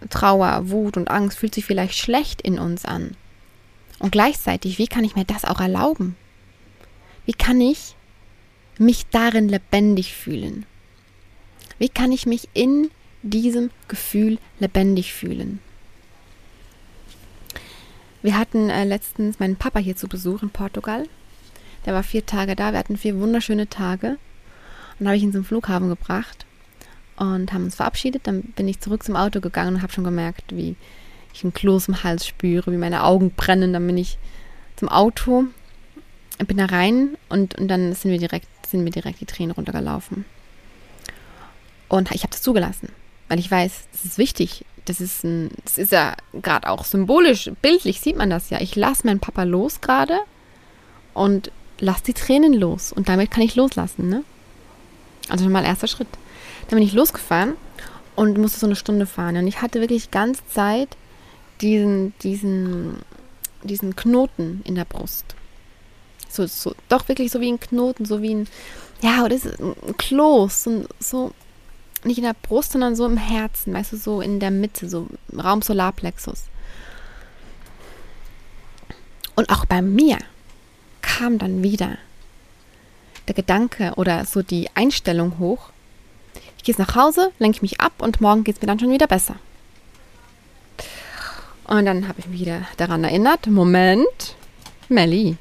Trauer, 0.10 0.70
Wut 0.70 0.98
und 0.98 1.10
Angst 1.10 1.38
fühlt 1.38 1.56
sich 1.56 1.66
vielleicht 1.66 1.96
schlecht 1.96 2.42
in 2.42 2.60
uns 2.60 2.86
an. 2.86 3.16
Und 4.00 4.12
gleichzeitig, 4.12 4.78
wie 4.78 4.88
kann 4.88 5.04
ich 5.04 5.16
mir 5.16 5.26
das 5.26 5.46
auch 5.46 5.62
erlauben? 5.62 6.16
Wie 7.26 7.34
kann 7.34 7.62
ich 7.62 7.96
mich 8.78 9.06
darin 9.08 9.48
lebendig 9.48 10.14
fühlen? 10.14 10.66
Wie 11.78 11.90
kann 11.90 12.12
ich 12.12 12.26
mich 12.26 12.50
in 12.54 12.90
diesem 13.22 13.72
Gefühl 13.88 14.40
lebendig 14.60 15.14
fühlen? 15.14 15.60
Wir 18.24 18.38
hatten 18.38 18.70
äh, 18.70 18.86
letztens 18.86 19.40
meinen 19.40 19.58
Papa 19.58 19.80
hier 19.80 19.98
zu 19.98 20.08
Besuch 20.08 20.42
in 20.42 20.50
Portugal. 20.50 21.08
Der 21.86 21.94
war 21.94 22.04
vier 22.04 22.26
Tage 22.26 22.56
da. 22.56 22.72
Wir 22.72 22.80
hatten 22.80 22.98
vier 22.98 23.20
wunderschöne 23.20 23.68
Tage. 23.68 24.18
Und 24.98 25.08
habe 25.08 25.18
ich 25.18 25.24
ihn 25.24 25.34
zum 25.34 25.44
Flughafen 25.44 25.90
gebracht 25.90 26.46
und 27.18 27.52
haben 27.52 27.66
uns 27.66 27.76
verabschiedet. 27.76 28.26
Dann 28.26 28.42
bin 28.42 28.68
ich 28.70 28.80
zurück 28.80 29.04
zum 29.04 29.18
Auto 29.18 29.42
gegangen 29.42 29.76
und 29.76 29.82
habe 29.82 29.92
schon 29.92 30.06
gemerkt, 30.06 30.56
wie 30.56 30.78
ich 31.34 31.44
ein 31.44 31.54
Kloß 31.54 31.90
im 31.90 32.04
Hals 32.04 32.26
spüre, 32.26 32.72
wie 32.72 32.78
meine 32.78 33.04
Augen 33.04 33.32
brennen. 33.32 33.74
Dann 33.74 33.86
bin 33.86 33.98
ich 33.98 34.18
zum 34.78 34.88
Auto, 34.88 35.44
bin 36.48 36.58
da 36.58 36.66
rein 36.66 37.18
und, 37.28 37.56
und 37.56 37.68
dann 37.68 37.94
sind 37.94 38.12
wir 38.12 38.20
direkt, 38.20 38.48
sind 38.66 38.86
mir 38.86 38.92
direkt 38.92 39.20
die 39.20 39.26
Tränen 39.26 39.52
runtergelaufen. 39.52 40.24
Und 41.90 42.12
ich 42.12 42.24
habe 42.24 42.32
das 42.32 42.42
zugelassen, 42.42 42.88
weil 43.34 43.40
ich 43.40 43.50
weiß, 43.50 43.72
es 43.92 44.06
ist 44.06 44.18
wichtig, 44.20 44.64
das 44.86 45.02
ist, 45.02 45.24
ein, 45.24 45.50
das 45.64 45.80
ist 45.80 45.92
ja 45.92 46.16
gerade 46.34 46.70
auch 46.70 46.86
symbolisch, 46.86 47.50
bildlich 47.64 48.00
sieht 48.00 48.16
man 48.16 48.30
das 48.30 48.52
ja. 48.52 48.62
Ich 48.62 48.76
lasse 48.76 49.08
meinen 49.08 49.20
Papa 49.20 49.42
los 49.42 49.82
gerade 49.82 50.20
und 51.16 51.52
lasse 51.80 52.04
die 52.04 52.14
Tränen 52.14 52.54
los. 52.54 52.94
Und 52.94 53.10
damit 53.10 53.32
kann 53.32 53.42
ich 53.42 53.56
loslassen, 53.56 54.08
ne? 54.08 54.24
Also 55.30 55.46
schon 55.46 55.52
mal 55.52 55.66
erster 55.66 55.88
Schritt. 55.88 56.10
Dann 56.68 56.78
bin 56.78 56.88
ich 56.88 56.94
losgefahren 56.94 57.54
und 58.16 58.38
musste 58.38 58.60
so 58.60 58.68
eine 58.68 58.76
Stunde 58.76 59.08
fahren. 59.08 59.36
Und 59.38 59.48
ich 59.48 59.64
hatte 59.64 59.82
wirklich 59.82 60.12
ganz 60.12 60.46
Zeit 60.46 60.90
diesen, 61.60 62.14
diesen, 62.22 62.98
diesen 63.64 63.96
Knoten 63.96 64.62
in 64.64 64.76
der 64.76 64.86
Brust. 64.86 65.26
So, 66.30 66.46
so, 66.46 66.76
doch 66.88 67.08
wirklich 67.08 67.32
so 67.32 67.42
wie 67.42 67.52
ein 67.52 67.60
Knoten, 67.60 68.06
so 68.06 68.22
wie 68.22 68.36
ein, 68.36 68.48
ja, 69.02 69.24
oder 69.24 69.36
ein 69.36 69.98
Kloß, 69.98 70.66
so, 70.66 70.86
so 71.00 71.32
nicht 72.06 72.18
in 72.18 72.24
der 72.24 72.36
Brust, 72.42 72.72
sondern 72.72 72.96
so 72.96 73.06
im 73.06 73.18
Herzen, 73.18 73.74
weißt 73.74 73.94
du, 73.94 73.98
so 73.98 74.22
in 74.22 74.40
der 74.40 74.52
Mitte, 74.52 74.90
so 74.90 75.08
Raum 75.36 75.62
Solarplexus. 75.62 76.44
Und 79.36 79.50
auch 79.50 79.66
bei 79.66 79.82
mir 79.82 80.18
kam 81.02 81.38
dann 81.38 81.64
wieder 81.64 81.98
der 83.28 83.36
Gedanke 83.36 83.94
oder 83.96 84.26
so 84.26 84.42
die 84.42 84.70
Einstellung 84.76 85.40
hoch. 85.40 85.70
Ich 86.58 86.64
gehe 86.64 86.74
jetzt 86.74 86.80
nach 86.80 86.96
Hause, 86.96 87.32
lenke 87.40 87.62
mich 87.62 87.82
ab 87.82 87.94
und 88.00 88.22
morgen 88.22 88.44
geht 88.44 88.56
es 88.56 88.62
mir 88.62 88.68
dann 88.68 88.80
schon 88.80 88.92
wieder 88.92 89.08
besser. 89.08 89.36
Und 91.66 91.86
dann 91.86 92.08
habe 92.08 92.20
ich 92.20 92.28
mich 92.28 92.42
wieder 92.42 92.68
daran 92.78 93.04
erinnert, 93.04 93.48
Moment, 93.48 94.36
Melli, 94.90 95.38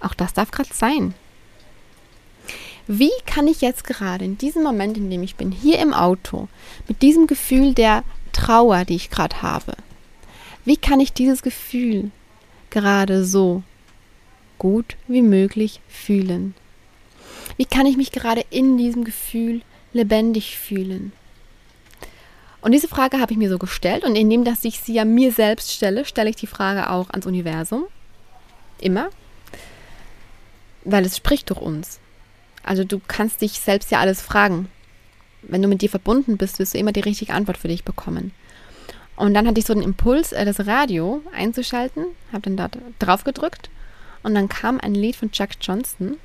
auch 0.00 0.14
das 0.14 0.32
darf 0.32 0.50
gerade 0.50 0.72
sein. 0.72 1.14
Wie 2.92 3.12
kann 3.24 3.46
ich 3.46 3.60
jetzt 3.60 3.84
gerade 3.84 4.24
in 4.24 4.36
diesem 4.36 4.64
Moment, 4.64 4.96
in 4.96 5.10
dem 5.10 5.22
ich 5.22 5.36
bin, 5.36 5.52
hier 5.52 5.78
im 5.78 5.94
Auto, 5.94 6.48
mit 6.88 7.02
diesem 7.02 7.28
Gefühl 7.28 7.72
der 7.72 8.02
Trauer, 8.32 8.84
die 8.84 8.96
ich 8.96 9.10
gerade 9.10 9.42
habe, 9.42 9.74
wie 10.64 10.76
kann 10.76 10.98
ich 10.98 11.12
dieses 11.12 11.42
Gefühl 11.42 12.10
gerade 12.68 13.24
so 13.24 13.62
gut 14.58 14.96
wie 15.06 15.22
möglich 15.22 15.80
fühlen? 15.86 16.56
Wie 17.56 17.64
kann 17.64 17.86
ich 17.86 17.96
mich 17.96 18.10
gerade 18.10 18.44
in 18.50 18.76
diesem 18.76 19.04
Gefühl 19.04 19.62
lebendig 19.92 20.58
fühlen? 20.58 21.12
Und 22.60 22.72
diese 22.72 22.88
Frage 22.88 23.20
habe 23.20 23.30
ich 23.30 23.38
mir 23.38 23.50
so 23.50 23.58
gestellt 23.58 24.02
und 24.02 24.16
indem 24.16 24.42
dass 24.42 24.64
ich 24.64 24.80
sie 24.80 24.94
ja 24.94 25.04
mir 25.04 25.30
selbst 25.30 25.70
stelle, 25.70 26.04
stelle 26.04 26.30
ich 26.30 26.36
die 26.36 26.48
Frage 26.48 26.90
auch 26.90 27.08
ans 27.10 27.26
Universum. 27.26 27.84
Immer. 28.80 29.10
Weil 30.84 31.04
es 31.04 31.16
spricht 31.16 31.50
durch 31.50 31.60
uns. 31.60 31.99
Also 32.62 32.84
du 32.84 33.00
kannst 33.06 33.40
dich 33.40 33.60
selbst 33.60 33.90
ja 33.90 34.00
alles 34.00 34.20
fragen. 34.20 34.68
Wenn 35.42 35.62
du 35.62 35.68
mit 35.68 35.82
dir 35.82 35.88
verbunden 35.88 36.36
bist, 36.36 36.58
wirst 36.58 36.74
du 36.74 36.78
immer 36.78 36.92
die 36.92 37.00
richtige 37.00 37.32
Antwort 37.32 37.56
für 37.56 37.68
dich 37.68 37.84
bekommen. 37.84 38.32
Und 39.16 39.34
dann 39.34 39.46
hatte 39.46 39.60
ich 39.60 39.66
so 39.66 39.74
den 39.74 39.82
Impuls, 39.82 40.32
äh, 40.32 40.44
das 40.44 40.66
Radio 40.66 41.22
einzuschalten, 41.36 42.06
habe 42.32 42.42
dann 42.42 42.56
da 42.56 42.70
drauf 42.98 43.24
gedrückt 43.24 43.70
und 44.22 44.34
dann 44.34 44.48
kam 44.48 44.80
ein 44.80 44.94
Lied 44.94 45.16
von 45.16 45.30
Chuck 45.30 45.50
Johnson. 45.60 46.16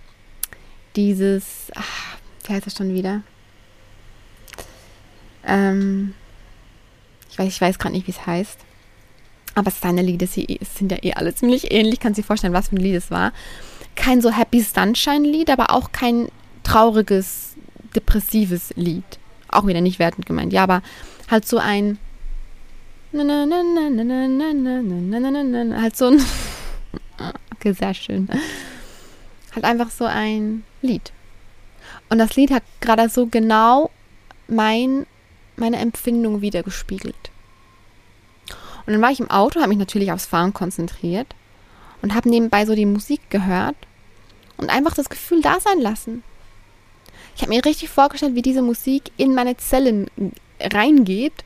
Dieses, 0.96 1.72
ach, 1.76 2.18
wie 2.46 2.54
heißt 2.54 2.66
das 2.66 2.76
schon 2.76 2.94
wieder? 2.94 3.22
Ähm, 5.46 6.14
ich 7.30 7.38
weiß, 7.38 7.48
ich 7.48 7.62
weiß 7.62 7.80
gerade 7.80 7.96
nicht, 7.96 8.08
wie 8.08 8.12
es 8.12 8.26
heißt. 8.26 8.60
Aber 9.56 9.72
seine 9.72 10.02
Lieder 10.02 10.28
sie, 10.28 10.60
sind 10.62 10.92
ja 10.92 10.98
eh 11.02 11.14
alle 11.14 11.34
ziemlich 11.36 11.72
ähnlich. 11.72 12.00
Kannst 12.00 12.18
dir 12.18 12.24
vorstellen, 12.24 12.54
was 12.54 12.70
für 12.70 12.76
ein 12.76 12.82
Lied 12.82 12.96
es 12.96 13.12
war 13.12 13.34
kein 13.96 14.22
so 14.22 14.32
Happy 14.32 14.62
Sunshine-Lied, 14.62 15.50
aber 15.50 15.72
auch 15.72 15.92
kein 15.92 16.30
trauriges, 16.64 17.56
depressives 17.96 18.72
Lied. 18.76 19.04
Auch 19.50 19.68
wieder 19.68 19.82
nicht 19.82 20.00
wertend 20.00 20.26
gemeint, 20.26 20.54
ja, 20.54 20.64
aber 20.64 20.82
halt 21.30 21.48
so 21.48 21.58
ein 21.58 21.98
halt 23.14 23.36
so 25.96 26.08
ein 26.08 26.20
okay, 27.54 27.72
sehr 27.72 27.94
schön. 27.94 28.28
Halt 29.54 29.64
einfach 29.64 29.90
so 29.90 30.04
ein 30.06 30.64
Lied. 30.82 31.14
Und 32.10 32.18
das 32.18 32.36
Lied 32.36 32.52
hat 32.52 32.64
gerade 32.82 33.08
so 33.08 33.28
genau 33.28 33.90
mein, 34.48 35.06
meine 35.56 35.78
Empfindung 35.78 36.42
wiedergespiegelt. 36.42 37.32
Und 38.86 38.94
dann 38.94 39.02
war 39.02 39.12
ich 39.12 39.22
im 39.22 39.32
Auto, 39.32 39.60
habe 39.60 39.70
mich 39.70 39.78
natürlich 39.78 40.12
aufs 40.12 40.26
Fahren 40.26 40.54
konzentriert 40.54 41.34
und 42.02 42.14
habe 42.14 42.30
nebenbei 42.30 42.66
so 42.66 42.76
die 42.76 42.86
Musik 42.86 43.30
gehört 43.30 43.76
und 44.58 44.70
einfach 44.70 44.94
das 44.94 45.10
Gefühl 45.10 45.42
da 45.42 45.60
sein 45.60 45.80
lassen. 45.80 46.24
Ich 47.36 47.42
habe 47.42 47.54
mir 47.54 47.66
richtig 47.66 47.90
vorgestellt, 47.90 48.36
wie 48.36 48.42
diese 48.42 48.62
Musik 48.62 49.12
in 49.18 49.36
meine 49.36 49.58
Zellen 49.58 50.10
reingeht 50.62 51.44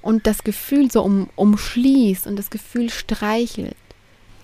und 0.00 0.26
das 0.26 0.44
Gefühl 0.44 0.90
so 0.90 1.02
um, 1.02 1.28
umschließt 1.34 2.26
und 2.26 2.36
das 2.36 2.50
Gefühl 2.50 2.90
streichelt. 2.90 3.76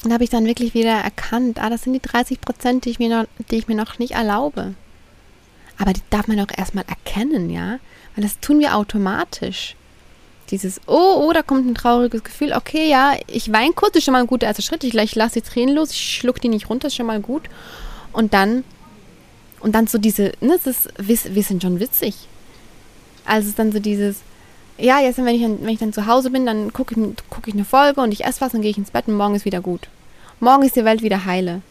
Und 0.03 0.13
habe 0.13 0.25
ich 0.25 0.31
dann 0.31 0.47
wirklich 0.47 0.75
wieder 0.75 0.93
erkannt, 0.93 1.61
ah, 1.61 1.69
das 1.69 1.83
sind 1.83 1.93
die 1.93 2.01
30 2.01 2.41
Prozent, 2.41 2.85
die, 2.85 2.91
ich 2.91 2.99
mir 2.99 3.11
noch, 3.11 3.29
die 3.51 3.57
ich 3.57 3.69
mir 3.69 3.75
noch 3.75 3.99
nicht 3.99 4.13
erlaube. 4.13 4.75
Aber 5.79 5.93
die 5.93 6.01
darf 6.11 6.27
man 6.27 6.41
auch 6.41 6.57
erstmal 6.57 6.85
erkennen, 6.89 7.51
ja? 7.51 7.79
Weil 8.15 8.25
das 8.25 8.41
tun 8.41 8.59
wir 8.59 8.75
automatisch 8.77 9.77
dieses, 10.51 10.81
oh, 10.87 11.27
oh, 11.27 11.33
da 11.33 11.43
kommt 11.43 11.67
ein 11.67 11.75
trauriges 11.75 12.25
Gefühl. 12.25 12.53
Okay, 12.53 12.89
ja, 12.89 13.15
ich 13.27 13.53
weine 13.53 13.73
kurz, 13.73 13.97
ist 13.97 14.05
schon 14.05 14.13
mal 14.13 14.21
ein 14.21 14.27
guter 14.27 14.47
erster 14.47 14.63
Schritt. 14.63 14.85
Ich, 14.85 14.95
ich 14.95 15.15
lasse 15.15 15.41
die 15.41 15.49
Tränen 15.49 15.75
los, 15.75 15.91
ich 15.91 16.17
schluck 16.17 16.41
die 16.41 16.49
nicht 16.49 16.69
runter, 16.69 16.89
ist 16.89 16.97
schon 16.97 17.07
mal 17.07 17.21
gut. 17.21 17.43
Und 18.13 18.35
dann, 18.35 18.65
und 19.61 19.75
dann 19.75 19.87
so 19.87 19.99
diese, 19.99 20.33
ne, 20.41 20.59
das 20.63 20.67
ist, 20.67 20.89
wir, 20.99 21.43
sind 21.43 21.63
schon 21.63 21.81
witzig. 21.81 22.15
Also 23.25 23.43
es 23.43 23.49
ist 23.51 23.59
dann 23.59 23.73
so 23.73 23.79
dieses, 23.79 24.19
ja, 24.79 25.01
jetzt 25.01 25.19
wenn 25.19 25.29
ich, 25.29 25.43
wenn 25.43 25.69
ich 25.69 25.79
dann 25.79 25.93
zu 25.93 26.07
Hause 26.07 26.31
bin, 26.31 26.47
dann 26.47 26.73
gucke 26.73 26.95
ich, 26.95 27.15
guck 27.29 27.47
ich 27.47 27.55
eine 27.55 27.65
Folge 27.65 28.01
und 28.01 28.13
ich 28.13 28.25
esse 28.25 28.41
was, 28.41 28.53
dann 28.53 28.63
gehe 28.63 28.71
ich 28.71 28.79
ins 28.79 28.91
Bett 28.91 29.09
und 29.09 29.15
morgen 29.15 29.35
ist 29.35 29.45
wieder 29.45 29.61
gut. 29.61 29.89
Morgen 30.41 30.63
ist 30.63 30.77
die 30.77 30.85
Welt 30.85 31.03
wieder 31.03 31.27
heile. 31.27 31.63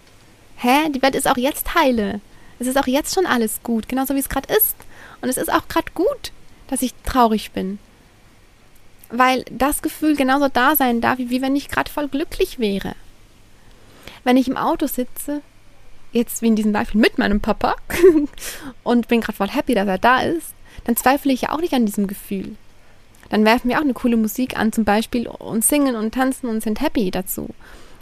Hä? 0.58 0.89
Die 0.89 1.02
Welt 1.02 1.15
ist 1.15 1.28
auch 1.28 1.38
jetzt 1.38 1.74
heile. 1.76 2.22
Es 2.60 2.68
ist 2.68 2.78
auch 2.78 2.88
jetzt 2.88 3.15
schon 3.15 3.26
alles 3.26 3.62
gut, 3.63 3.89
genauso 3.89 4.13
wie 4.15 4.20
es 4.20 4.30
gerade 4.30 4.54
ist. 4.54 4.76
Und 5.22 5.30
es 5.30 5.38
ist 5.38 5.52
auch 5.52 5.68
gerade 5.68 5.92
gut, 5.94 6.32
dass 6.68 6.82
ich 6.82 6.94
traurig 7.04 7.52
bin. 7.52 7.80
Weil 9.10 9.43
das 9.52 9.82
Gefühl 9.82 10.15
genauso 10.15 10.48
da 10.50 10.76
sein 10.76 11.02
darf, 11.02 11.17
wie 11.17 11.41
wenn 11.41 11.56
ich 11.56 11.69
gerade 11.69 11.91
voll 11.91 12.08
glücklich 12.08 12.60
wäre. 12.60 12.95
Wenn 14.24 14.38
ich 14.38 14.48
im 14.48 14.58
Auto 14.58 14.88
sitze, 14.88 15.41
jetzt 16.12 16.41
wie 16.41 16.48
in 16.48 16.56
diesem 16.56 16.74
Beispiel 16.74 17.02
mit 17.02 17.17
meinem 17.17 17.41
Papa, 17.41 17.76
und 18.84 19.08
bin 19.08 19.22
gerade 19.22 19.38
voll 19.38 19.50
happy, 19.50 19.74
dass 19.74 19.88
er 19.88 19.98
da 19.98 20.22
ist, 20.22 20.54
dann 20.84 20.95
zweifle 20.95 21.34
ich 21.34 21.41
ja 21.41 21.52
auch 21.52 21.60
nicht 21.60 21.74
an 21.74 21.86
diesem 21.86 22.08
Gefühl. 22.08 22.56
Dann 23.30 23.45
werfen 23.45 23.69
wir 23.69 23.78
auch 23.78 23.84
eine 23.84 23.93
coole 23.93 24.17
Musik 24.17 24.58
an, 24.58 24.72
zum 24.72 24.86
Beispiel, 24.86 25.28
und 25.28 25.63
singen 25.63 25.95
und 25.95 26.13
tanzen 26.13 26.48
und 26.48 26.62
sind 26.62 26.82
happy 26.82 27.12
dazu. 27.12 27.50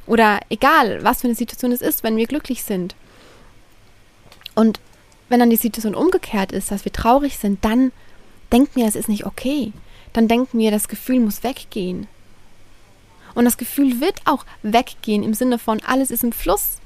Oder 0.05 0.39
egal, 0.49 1.03
was 1.03 1.21
für 1.21 1.27
eine 1.27 1.35
Situation 1.35 1.71
es 1.71 1.81
ist, 1.81 2.03
wenn 2.03 2.15
wir 2.15 2.27
glücklich 2.27 2.63
sind. 2.63 2.95
Und 4.55 4.79
wenn 5.29 5.39
dann 5.39 5.49
die 5.49 5.57
Situation 5.57 5.95
umgekehrt 5.95 6.53
ist, 6.53 6.71
dass 6.71 6.85
wir 6.85 6.93
traurig 6.93 7.37
sind, 7.37 7.63
dann 7.65 7.91
denken 8.53 8.75
wir, 8.75 8.87
es 8.87 8.95
ist 8.95 9.09
nicht 9.09 9.25
okay. 9.25 9.73
Dann 10.17 10.27
denken 10.27 10.57
wir, 10.57 10.71
das 10.71 10.87
Gefühl 10.87 11.19
muss 11.19 11.43
weggehen. 11.43 12.07
Und 13.35 13.45
das 13.45 13.57
Gefühl 13.57 14.01
wird 14.01 14.19
auch 14.25 14.47
weggehen 14.63 15.21
im 15.21 15.35
Sinne 15.35 15.59
von, 15.59 15.79
alles 15.85 16.09
ist 16.09 16.23
im 16.23 16.31
Fluss. 16.31 16.79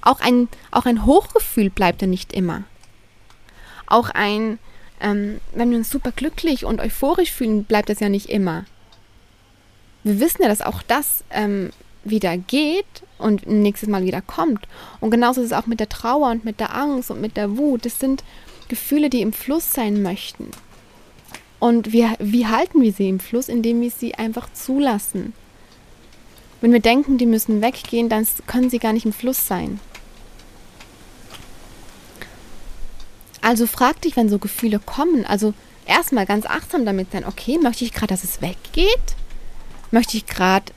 Auch 0.00 0.18
ein, 0.18 0.48
auch 0.72 0.84
ein 0.84 1.06
Hochgefühl 1.06 1.70
bleibt 1.70 2.02
ja 2.02 2.08
nicht 2.08 2.32
immer. 2.32 2.64
Auch 3.86 4.10
ein, 4.10 4.58
ähm, 5.00 5.40
wenn 5.52 5.70
wir 5.70 5.78
uns 5.78 5.88
super 5.88 6.10
glücklich 6.10 6.64
und 6.64 6.80
euphorisch 6.80 7.30
fühlen, 7.30 7.62
bleibt 7.62 7.90
das 7.90 8.00
ja 8.00 8.08
nicht 8.08 8.28
immer. 8.28 8.64
Wir 10.02 10.18
wissen 10.18 10.42
ja, 10.42 10.48
dass 10.48 10.60
auch 10.60 10.82
das 10.82 11.22
ähm, 11.30 11.70
wieder 12.02 12.36
geht 12.36 13.04
und 13.18 13.46
nächstes 13.46 13.88
Mal 13.88 14.02
wieder 14.02 14.20
kommt. 14.20 14.66
Und 14.98 15.12
genauso 15.12 15.42
ist 15.42 15.52
es 15.52 15.56
auch 15.56 15.66
mit 15.66 15.78
der 15.78 15.88
Trauer 15.88 16.32
und 16.32 16.44
mit 16.44 16.58
der 16.58 16.74
Angst 16.74 17.12
und 17.12 17.20
mit 17.20 17.36
der 17.36 17.56
Wut. 17.56 17.86
Das 17.86 18.00
sind 18.00 18.24
Gefühle, 18.66 19.10
die 19.10 19.22
im 19.22 19.32
Fluss 19.32 19.72
sein 19.72 20.02
möchten. 20.02 20.50
Und 21.64 21.92
wir, 21.92 22.14
wie 22.18 22.46
halten 22.46 22.82
wir 22.82 22.92
sie 22.92 23.08
im 23.08 23.20
Fluss? 23.20 23.48
Indem 23.48 23.80
wir 23.80 23.90
sie 23.90 24.14
einfach 24.16 24.52
zulassen. 24.52 25.32
Wenn 26.60 26.74
wir 26.74 26.80
denken, 26.80 27.16
die 27.16 27.24
müssen 27.24 27.62
weggehen, 27.62 28.10
dann 28.10 28.26
können 28.46 28.68
sie 28.68 28.78
gar 28.78 28.92
nicht 28.92 29.06
im 29.06 29.14
Fluss 29.14 29.46
sein. 29.46 29.80
Also 33.40 33.66
frag 33.66 34.02
dich, 34.02 34.14
wenn 34.14 34.28
so 34.28 34.38
Gefühle 34.38 34.78
kommen, 34.78 35.24
also 35.24 35.54
erstmal 35.86 36.26
ganz 36.26 36.44
achtsam 36.44 36.84
damit 36.84 37.12
sein, 37.12 37.24
okay, 37.24 37.56
möchte 37.56 37.86
ich 37.86 37.94
gerade, 37.94 38.08
dass 38.08 38.24
es 38.24 38.42
weggeht? 38.42 39.16
Möchte 39.90 40.18
ich 40.18 40.26
gerade, 40.26 40.70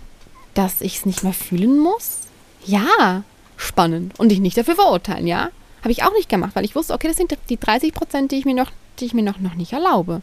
dass 0.53 0.79
ich 0.79 0.99
es 0.99 1.05
nicht 1.05 1.21
mehr 1.21 1.33
fühlen 1.33 1.79
muss? 1.79 2.19
Ja, 2.65 3.23
spannend. 3.57 4.17
Und 4.17 4.29
dich 4.29 4.39
nicht 4.39 4.57
dafür 4.57 4.75
verurteilen, 4.75 5.27
ja? 5.27 5.49
Habe 5.81 5.91
ich 5.91 6.03
auch 6.03 6.13
nicht 6.13 6.29
gemacht, 6.29 6.55
weil 6.55 6.63
ich 6.63 6.75
wusste, 6.75 6.93
okay, 6.93 7.09
das 7.09 7.17
sind 7.17 7.37
die 7.49 7.59
30 7.59 7.93
Prozent, 7.93 8.31
die 8.31 8.37
ich 8.37 8.45
mir 8.45 8.55
noch, 8.55 8.71
die 9.01 9.05
ich 9.05 9.13
mir 9.13 9.23
noch, 9.23 9.39
noch 9.39 9.55
nicht 9.55 9.73
erlaube. 9.73 10.21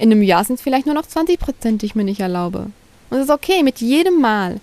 In 0.00 0.10
einem 0.10 0.22
Jahr 0.22 0.44
sind 0.44 0.54
es 0.54 0.62
vielleicht 0.62 0.86
nur 0.86 0.94
noch 0.94 1.04
20 1.04 1.38
Prozent, 1.38 1.82
die 1.82 1.86
ich 1.86 1.94
mir 1.94 2.04
nicht 2.04 2.20
erlaube. 2.20 2.70
Und 3.10 3.18
es 3.18 3.24
ist 3.24 3.30
okay, 3.30 3.62
mit 3.62 3.82
jedem 3.82 4.18
Mal, 4.18 4.58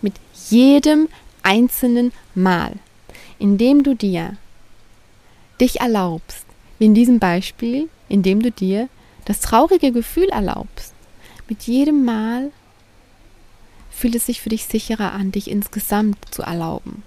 mit 0.00 0.14
jedem 0.48 1.10
einzelnen 1.42 2.12
Mal, 2.34 2.72
indem 3.38 3.82
du 3.82 3.94
dir 3.94 4.38
dich 5.60 5.80
erlaubst, 5.82 6.46
wie 6.78 6.86
in 6.86 6.94
diesem 6.94 7.18
Beispiel, 7.18 7.90
indem 8.08 8.40
du 8.40 8.50
dir 8.50 8.88
das 9.26 9.40
traurige 9.40 9.92
Gefühl 9.92 10.30
erlaubst. 10.30 10.94
Mit 11.46 11.64
jedem 11.64 12.06
Mal 12.06 12.50
fühlt 13.90 14.14
es 14.14 14.24
sich 14.24 14.40
für 14.40 14.48
dich 14.48 14.64
sicherer 14.64 15.12
an, 15.12 15.30
dich 15.30 15.50
insgesamt 15.50 16.16
zu 16.30 16.40
erlauben. 16.40 17.02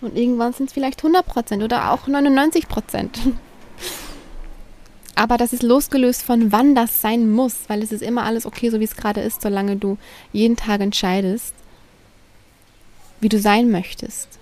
Und 0.00 0.16
irgendwann 0.16 0.54
sind 0.54 0.68
es 0.68 0.72
vielleicht 0.72 1.04
100% 1.04 1.62
oder 1.62 1.92
auch 1.92 2.08
99%. 2.08 3.10
Aber 5.14 5.36
das 5.36 5.52
ist 5.52 5.62
losgelöst 5.62 6.22
von 6.22 6.52
wann 6.52 6.74
das 6.74 7.00
sein 7.02 7.30
muss, 7.30 7.68
weil 7.68 7.82
es 7.82 7.92
ist 7.92 8.02
immer 8.02 8.24
alles 8.24 8.46
okay, 8.46 8.70
so 8.70 8.80
wie 8.80 8.84
es 8.84 8.96
gerade 8.96 9.20
ist, 9.20 9.42
solange 9.42 9.76
du 9.76 9.98
jeden 10.32 10.56
Tag 10.56 10.80
entscheidest, 10.80 11.54
wie 13.20 13.28
du 13.28 13.38
sein 13.38 13.70
möchtest. 13.70 14.38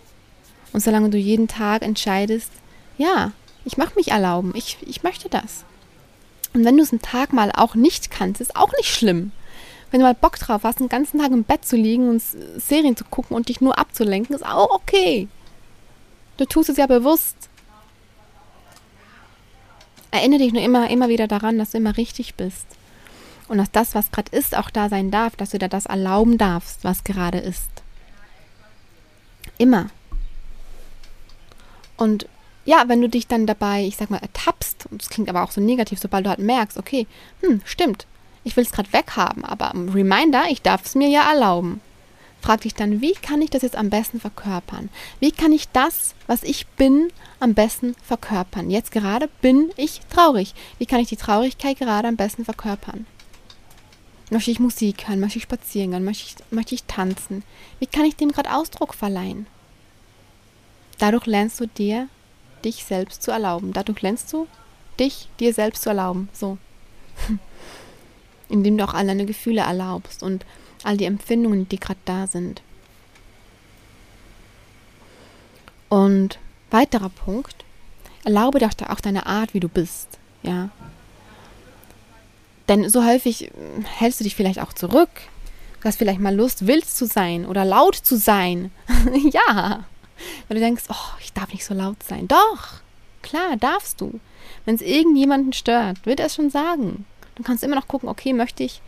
Und 0.73 0.81
solange 0.81 1.11
du 1.11 1.19
jeden 1.19 1.49
Tag 1.49 1.83
entscheidest, 1.83 2.51
ja, 2.99 3.33
ich 3.65 3.77
mache 3.77 3.97
mich 3.97 4.13
erlauben, 4.13 4.53
ich, 4.55 4.79
ich 4.83 5.03
möchte 5.03 5.29
das. 5.29 5.65
Und 6.55 6.65
wenn 6.65 6.77
du 6.77 6.83
es 6.83 6.93
einen 6.93 7.03
Tag 7.03 7.33
mal 7.33 7.53
auch 7.55 7.75
nicht 7.75 8.11
kannst, 8.11 8.41
ist 8.41 8.57
auch 8.57 8.73
nicht 8.73 8.89
schlimm. 8.89 9.33
Wenn 9.91 10.01
du 10.01 10.07
mal 10.07 10.15
Bock 10.15 10.39
drauf 10.39 10.63
hast, 10.63 10.79
den 10.79 10.89
ganzen 10.89 11.19
Tag 11.19 11.33
im 11.33 11.45
Bett 11.45 11.65
zu 11.65 11.77
liegen 11.77 12.09
und 12.09 12.23
Serien 12.23 12.97
zu 12.97 13.05
gucken 13.05 13.37
und 13.37 13.49
dich 13.49 13.61
nur 13.61 13.79
abzulenken, 13.79 14.35
ist 14.35 14.47
auch 14.47 14.71
okay. 14.71 15.29
Du 16.37 16.47
tust 16.47 16.71
es 16.71 16.77
ja 16.77 16.87
bewusst. 16.87 17.50
Erinnere 20.11 20.41
dich 20.41 20.53
nur 20.53 20.63
immer, 20.63 20.91
immer 20.91 21.09
wieder 21.09 21.29
daran, 21.29 21.59
dass 21.59 21.71
du 21.71 21.79
immer 21.79 21.97
richtig 21.97 22.35
bist. 22.35 22.67
Und 23.49 23.59
dass 23.59 23.71
das, 23.71 23.95
was 23.95 24.11
gerade 24.11 24.37
ist, 24.37 24.57
auch 24.57 24.71
da 24.71 24.89
sein 24.89 25.11
darf, 25.11 25.37
dass 25.37 25.51
du 25.51 25.59
dir 25.59 25.69
das 25.69 25.87
erlauben 25.87 26.39
darfst, 26.39 26.85
was 26.85 27.05
gerade 27.05 27.39
ist. 27.39 27.69
Immer. 29.59 29.91
Und 31.97 32.27
ja, 32.65 32.85
wenn 32.87 33.01
du 33.01 33.09
dich 33.09 33.27
dann 33.27 33.47
dabei, 33.47 33.85
ich 33.85 33.97
sag 33.97 34.11
mal, 34.11 34.19
ertappst, 34.19 34.87
und 34.91 35.03
das 35.03 35.11
klingt 35.11 35.29
aber 35.29 35.43
auch 35.43 35.51
so 35.51 35.61
negativ, 35.61 35.99
sobald 35.99 36.27
du 36.27 36.31
halt 36.31 36.39
merkst, 36.39 36.79
okay, 36.79 37.07
hm, 37.41 37.61
stimmt, 37.65 38.07
ich 38.45 38.57
will 38.57 38.65
es 38.65 38.73
gerade 38.73 38.93
weghaben, 38.93 39.45
aber 39.45 39.73
Reminder, 39.75 40.45
ich 40.49 40.63
darf 40.63 40.85
es 40.87 40.95
mir 40.95 41.09
ja 41.09 41.31
erlauben. 41.31 41.81
Frag 42.41 42.63
dich 42.63 42.75
dann, 42.75 43.01
wie 43.01 43.13
kann 43.13 43.43
ich 43.43 43.51
das 43.51 43.63
jetzt 43.63 43.77
am 43.77 43.91
besten 43.91 44.19
verkörpern? 44.19 44.89
Wie 45.19 45.31
kann 45.31 45.53
ich 45.53 45.69
das, 45.69 46.15
was 46.27 46.43
ich 46.43 46.67
bin, 46.67 47.13
am 47.39 47.55
besten 47.55 47.95
verkörpern? 48.03 48.71
Jetzt 48.71 48.93
gerade 48.93 49.29
bin 49.43 49.71
ich 49.77 50.01
traurig. 50.11 50.55
Wie 50.79 50.87
kann 50.87 51.01
ich 51.01 51.09
die 51.09 51.17
Traurigkeit 51.17 51.79
gerade 51.79 52.09
am 52.09 52.17
besten 52.17 52.45
verkörpern? 52.45 53.07
Möchte 54.31 54.51
ich 54.53 54.61
Musik 54.61 55.09
hören? 55.09 55.21
Möchte 55.21 55.39
ich 55.39 55.43
spazieren 55.43 55.91
gehen? 55.91 56.05
Möchte 56.05 56.25
ich, 56.25 56.53
möchte 56.53 56.75
ich 56.75 56.85
tanzen? 56.85 57.43
Wie 57.79 57.87
kann 57.87 58.05
ich 58.05 58.17
dem 58.17 58.33
gerade 58.33 58.55
Ausdruck 58.55 58.95
verleihen? 58.95 59.47
Dadurch 60.99 61.27
lernst 61.27 61.61
du 61.61 61.67
dir, 61.67 62.09
dich 62.65 62.85
selbst 62.85 63.23
zu 63.23 63.33
erlauben. 63.33 63.73
Dadurch 63.73 64.01
lernst 64.03 64.33
du, 64.33 64.47
dich 64.99 65.29
dir 65.41 65.53
selbst 65.53 65.83
zu 65.83 65.91
erlauben. 65.91 66.29
So. 66.33 66.59
Indem 68.49 68.79
du 68.79 68.85
auch 68.85 68.95
all 68.95 69.07
deine 69.07 69.27
Gefühle 69.27 69.63
erlaubst 69.63 70.23
und 70.23 70.47
all 70.85 70.97
die 70.97 71.05
Empfindungen, 71.05 71.69
die 71.69 71.79
gerade 71.79 72.01
da 72.05 72.27
sind. 72.27 72.63
Und 75.89 76.39
weiterer 76.71 77.09
Punkt, 77.09 77.65
erlaube 78.25 78.59
dir 78.59 78.71
auch 78.89 79.01
deine 79.01 79.27
Art, 79.27 79.55
wie 79.55 79.61
du 79.61 79.69
bist. 79.69 80.19
Ja. 80.43 80.71
Denn 82.69 82.89
so 82.89 83.05
häufig 83.05 83.51
hm, 83.53 83.85
hältst 83.85 84.21
du 84.21 84.25
dich 84.25 84.37
vielleicht 84.37 84.61
auch 84.61 84.73
zurück. 84.73 85.11
Du 85.81 85.89
hast 85.89 85.97
vielleicht 85.97 86.21
mal 86.21 86.35
Lust, 86.35 86.67
wild 86.67 86.89
zu 86.89 87.07
sein 87.07 87.45
oder 87.47 87.65
laut 87.65 87.97
zu 87.97 88.17
sein. 88.17 88.71
ja. 89.33 89.85
Weil 90.47 90.55
du 90.55 90.61
denkst, 90.61 90.85
oh, 90.89 91.19
ich 91.21 91.33
darf 91.33 91.53
nicht 91.53 91.65
so 91.65 91.75
laut 91.75 92.03
sein. 92.03 92.29
Doch, 92.29 92.75
klar, 93.23 93.57
darfst 93.59 94.01
du. 94.01 94.21
Wenn 94.65 94.75
es 94.77 94.83
irgendjemanden 94.83 95.53
stört, 95.53 96.05
wird 96.07 96.21
er 96.21 96.27
es 96.27 96.35
schon 96.35 96.51
sagen. 96.51 97.07
Dann 97.35 97.45
kannst 97.45 97.63
du 97.63 97.67
immer 97.67 97.77
noch 97.77 97.89
gucken, 97.89 98.09
okay, 98.09 98.33
möchte 98.33 98.63
ich 98.63 98.83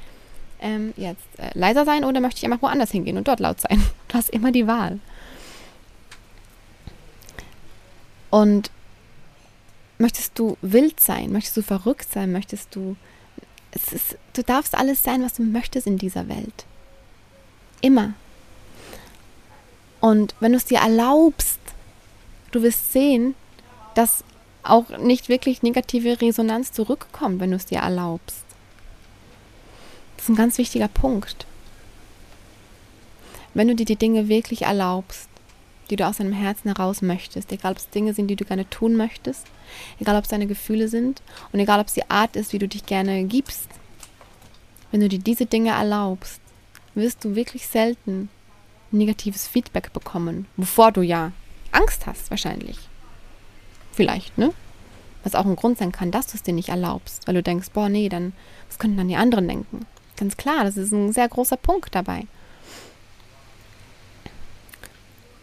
ähm, 0.62 0.94
jetzt 0.96 1.26
äh, 1.38 1.50
leiser 1.54 1.84
sein 1.84 2.04
oder 2.04 2.20
möchte 2.20 2.38
ich 2.38 2.44
einfach 2.44 2.62
woanders 2.62 2.90
hingehen 2.90 3.18
und 3.18 3.28
dort 3.28 3.40
laut 3.40 3.60
sein. 3.60 3.82
Du 4.08 4.18
hast 4.18 4.30
immer 4.30 4.52
die 4.52 4.66
Wahl. 4.66 4.98
Und 8.28 8.70
möchtest 9.96 10.38
du 10.38 10.58
wild 10.60 11.00
sein? 11.00 11.32
Möchtest 11.32 11.56
du 11.56 11.62
verrückt 11.62 12.12
sein? 12.12 12.30
Möchtest 12.30 12.74
du. 12.74 12.96
Ist, 13.74 14.18
du 14.34 14.42
darfst 14.42 14.74
alles 14.74 15.02
sein, 15.02 15.22
was 15.22 15.34
du 15.34 15.42
möchtest 15.42 15.86
in 15.86 15.96
dieser 15.96 16.28
Welt. 16.28 16.66
Immer. 17.80 18.12
Und 20.00 20.34
wenn 20.40 20.52
du 20.52 20.58
es 20.58 20.66
dir 20.66 20.80
erlaubst, 20.80 21.60
du 22.50 22.62
wirst 22.62 22.92
sehen, 22.92 23.34
dass 23.94 24.24
auch 24.62 24.90
nicht 24.98 25.28
wirklich 25.28 25.62
negative 25.62 26.20
Resonanz 26.20 26.72
zurückkommt, 26.72 27.40
wenn 27.40 27.50
du 27.50 27.56
es 27.56 27.66
dir 27.66 27.78
erlaubst. 27.78 28.44
Das 30.22 30.28
ist 30.28 30.34
ein 30.34 30.36
ganz 30.36 30.56
wichtiger 30.56 30.86
Punkt. 30.86 31.46
Wenn 33.54 33.66
du 33.66 33.74
dir 33.74 33.86
die 33.86 33.96
Dinge 33.96 34.28
wirklich 34.28 34.62
erlaubst, 34.62 35.28
die 35.90 35.96
du 35.96 36.06
aus 36.06 36.18
deinem 36.18 36.32
Herzen 36.32 36.72
heraus 36.72 37.02
möchtest, 37.02 37.50
egal 37.50 37.72
ob 37.72 37.78
es 37.78 37.90
Dinge 37.90 38.14
sind, 38.14 38.28
die 38.28 38.36
du 38.36 38.44
gerne 38.44 38.70
tun 38.70 38.94
möchtest, 38.94 39.48
egal 39.98 40.16
ob 40.16 40.22
es 40.22 40.30
deine 40.30 40.46
Gefühle 40.46 40.86
sind 40.86 41.22
und 41.52 41.58
egal 41.58 41.80
ob 41.80 41.88
es 41.88 41.94
die 41.94 42.08
Art 42.08 42.36
ist, 42.36 42.52
wie 42.52 42.60
du 42.60 42.68
dich 42.68 42.86
gerne 42.86 43.24
gibst, 43.24 43.66
wenn 44.92 45.00
du 45.00 45.08
dir 45.08 45.18
diese 45.18 45.46
Dinge 45.46 45.70
erlaubst, 45.70 46.40
wirst 46.94 47.24
du 47.24 47.34
wirklich 47.34 47.66
selten 47.66 48.28
negatives 48.92 49.48
Feedback 49.48 49.92
bekommen, 49.92 50.46
wovor 50.56 50.92
du 50.92 51.02
ja 51.02 51.32
Angst 51.72 52.06
hast 52.06 52.30
wahrscheinlich. 52.30 52.78
Vielleicht, 53.90 54.38
ne? 54.38 54.52
Was 55.24 55.34
auch 55.34 55.46
ein 55.46 55.56
Grund 55.56 55.78
sein 55.78 55.90
kann, 55.90 56.12
dass 56.12 56.28
du 56.28 56.36
es 56.36 56.44
dir 56.44 56.54
nicht 56.54 56.68
erlaubst, 56.68 57.26
weil 57.26 57.34
du 57.34 57.42
denkst, 57.42 57.70
boah, 57.74 57.88
nee, 57.88 58.08
dann, 58.08 58.32
was 58.68 58.78
könnten 58.78 58.98
dann 58.98 59.08
die 59.08 59.16
anderen 59.16 59.48
denken? 59.48 59.84
Ganz 60.16 60.36
klar, 60.36 60.64
das 60.64 60.76
ist 60.76 60.92
ein 60.92 61.12
sehr 61.12 61.28
großer 61.28 61.56
Punkt 61.56 61.94
dabei. 61.94 62.26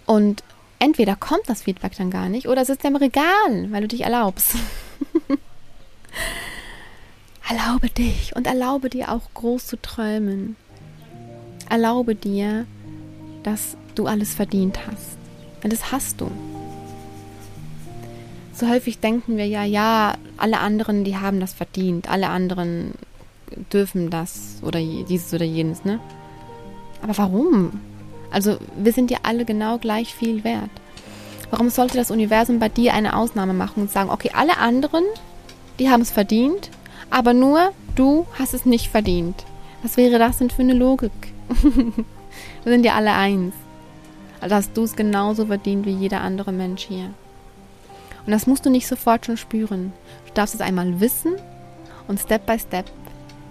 Und 0.05 0.43
entweder 0.79 1.15
kommt 1.15 1.47
das 1.47 1.63
Feedback 1.63 1.95
dann 1.97 2.09
gar 2.09 2.29
nicht 2.29 2.47
oder 2.47 2.61
es 2.61 2.69
ist 2.69 2.83
im 2.83 2.95
Regal, 2.95 3.71
weil 3.71 3.81
du 3.81 3.87
dich 3.87 4.01
erlaubst. 4.01 4.55
erlaube 7.49 7.89
dich 7.89 8.35
und 8.35 8.47
erlaube 8.47 8.89
dir 8.89 9.11
auch 9.11 9.33
groß 9.33 9.67
zu 9.67 9.81
träumen. 9.81 10.55
Erlaube 11.69 12.15
dir, 12.15 12.65
dass 13.43 13.77
du 13.95 14.07
alles 14.07 14.33
verdient 14.33 14.79
hast. 14.87 15.17
Denn 15.61 15.69
das 15.69 15.91
hast 15.91 16.21
du. 16.21 16.31
So 18.53 18.67
häufig 18.67 18.99
denken 18.99 19.37
wir 19.37 19.45
ja, 19.45 19.63
ja, 19.63 20.15
alle 20.37 20.59
anderen, 20.59 21.03
die 21.03 21.17
haben 21.17 21.39
das 21.39 21.53
verdient, 21.53 22.09
alle 22.09 22.29
anderen 22.29 22.93
dürfen 23.71 24.09
das 24.09 24.59
oder 24.61 24.79
dieses 24.79 25.33
oder 25.33 25.45
jenes, 25.45 25.83
ne? 25.83 25.99
Aber 27.01 27.17
warum? 27.17 27.79
Also 28.31 28.57
wir 28.77 28.93
sind 28.93 29.11
ja 29.11 29.19
alle 29.23 29.45
genau 29.45 29.77
gleich 29.77 30.13
viel 30.13 30.43
wert. 30.43 30.69
Warum 31.49 31.69
sollte 31.69 31.97
das 31.97 32.11
Universum 32.11 32.59
bei 32.59 32.69
dir 32.69 32.93
eine 32.93 33.15
Ausnahme 33.15 33.53
machen 33.53 33.81
und 33.81 33.91
sagen, 33.91 34.09
okay, 34.09 34.31
alle 34.33 34.57
anderen, 34.57 35.03
die 35.79 35.89
haben 35.89 36.01
es 36.01 36.11
verdient, 36.11 36.69
aber 37.09 37.33
nur 37.33 37.71
du 37.95 38.27
hast 38.37 38.53
es 38.53 38.65
nicht 38.65 38.89
verdient? 38.89 39.45
Was 39.81 39.97
wäre 39.97 40.19
das 40.19 40.37
denn 40.37 40.49
für 40.49 40.61
eine 40.61 40.73
Logik? 40.73 41.11
wir 41.63 42.71
sind 42.71 42.85
ja 42.85 42.95
alle 42.95 43.13
eins. 43.13 43.55
Also 44.41 44.55
hast 44.55 44.77
du 44.77 44.83
es 44.83 44.95
genauso 44.95 45.47
verdient 45.47 45.85
wie 45.85 45.91
jeder 45.91 46.21
andere 46.21 46.51
Mensch 46.51 46.83
hier. 46.83 47.13
Und 48.25 48.31
das 48.31 48.45
musst 48.45 48.65
du 48.65 48.69
nicht 48.69 48.87
sofort 48.87 49.25
schon 49.25 49.37
spüren. 49.37 49.91
Du 50.27 50.33
darfst 50.33 50.53
es 50.53 50.61
einmal 50.61 50.99
wissen 50.99 51.33
und 52.07 52.19
Step 52.19 52.45
by 52.45 52.59
Step 52.59 52.85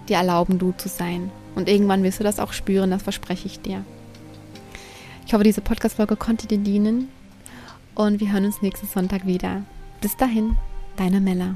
dir 0.09 0.17
erlauben, 0.17 0.59
du 0.59 0.73
zu 0.77 0.89
sein. 0.89 1.31
Und 1.55 1.69
irgendwann 1.69 2.03
wirst 2.03 2.19
du 2.19 2.23
das 2.23 2.39
auch 2.39 2.53
spüren, 2.53 2.91
das 2.91 3.03
verspreche 3.03 3.47
ich 3.47 3.59
dir. 3.59 3.83
Ich 5.25 5.33
hoffe, 5.33 5.43
diese 5.43 5.61
Podcast-Folge 5.61 6.15
konnte 6.15 6.47
dir 6.47 6.57
dienen 6.57 7.09
und 7.95 8.19
wir 8.19 8.31
hören 8.31 8.45
uns 8.45 8.61
nächsten 8.61 8.87
Sonntag 8.87 9.25
wieder. 9.25 9.63
Bis 10.01 10.17
dahin, 10.17 10.55
deine 10.97 11.21
Mella. 11.21 11.55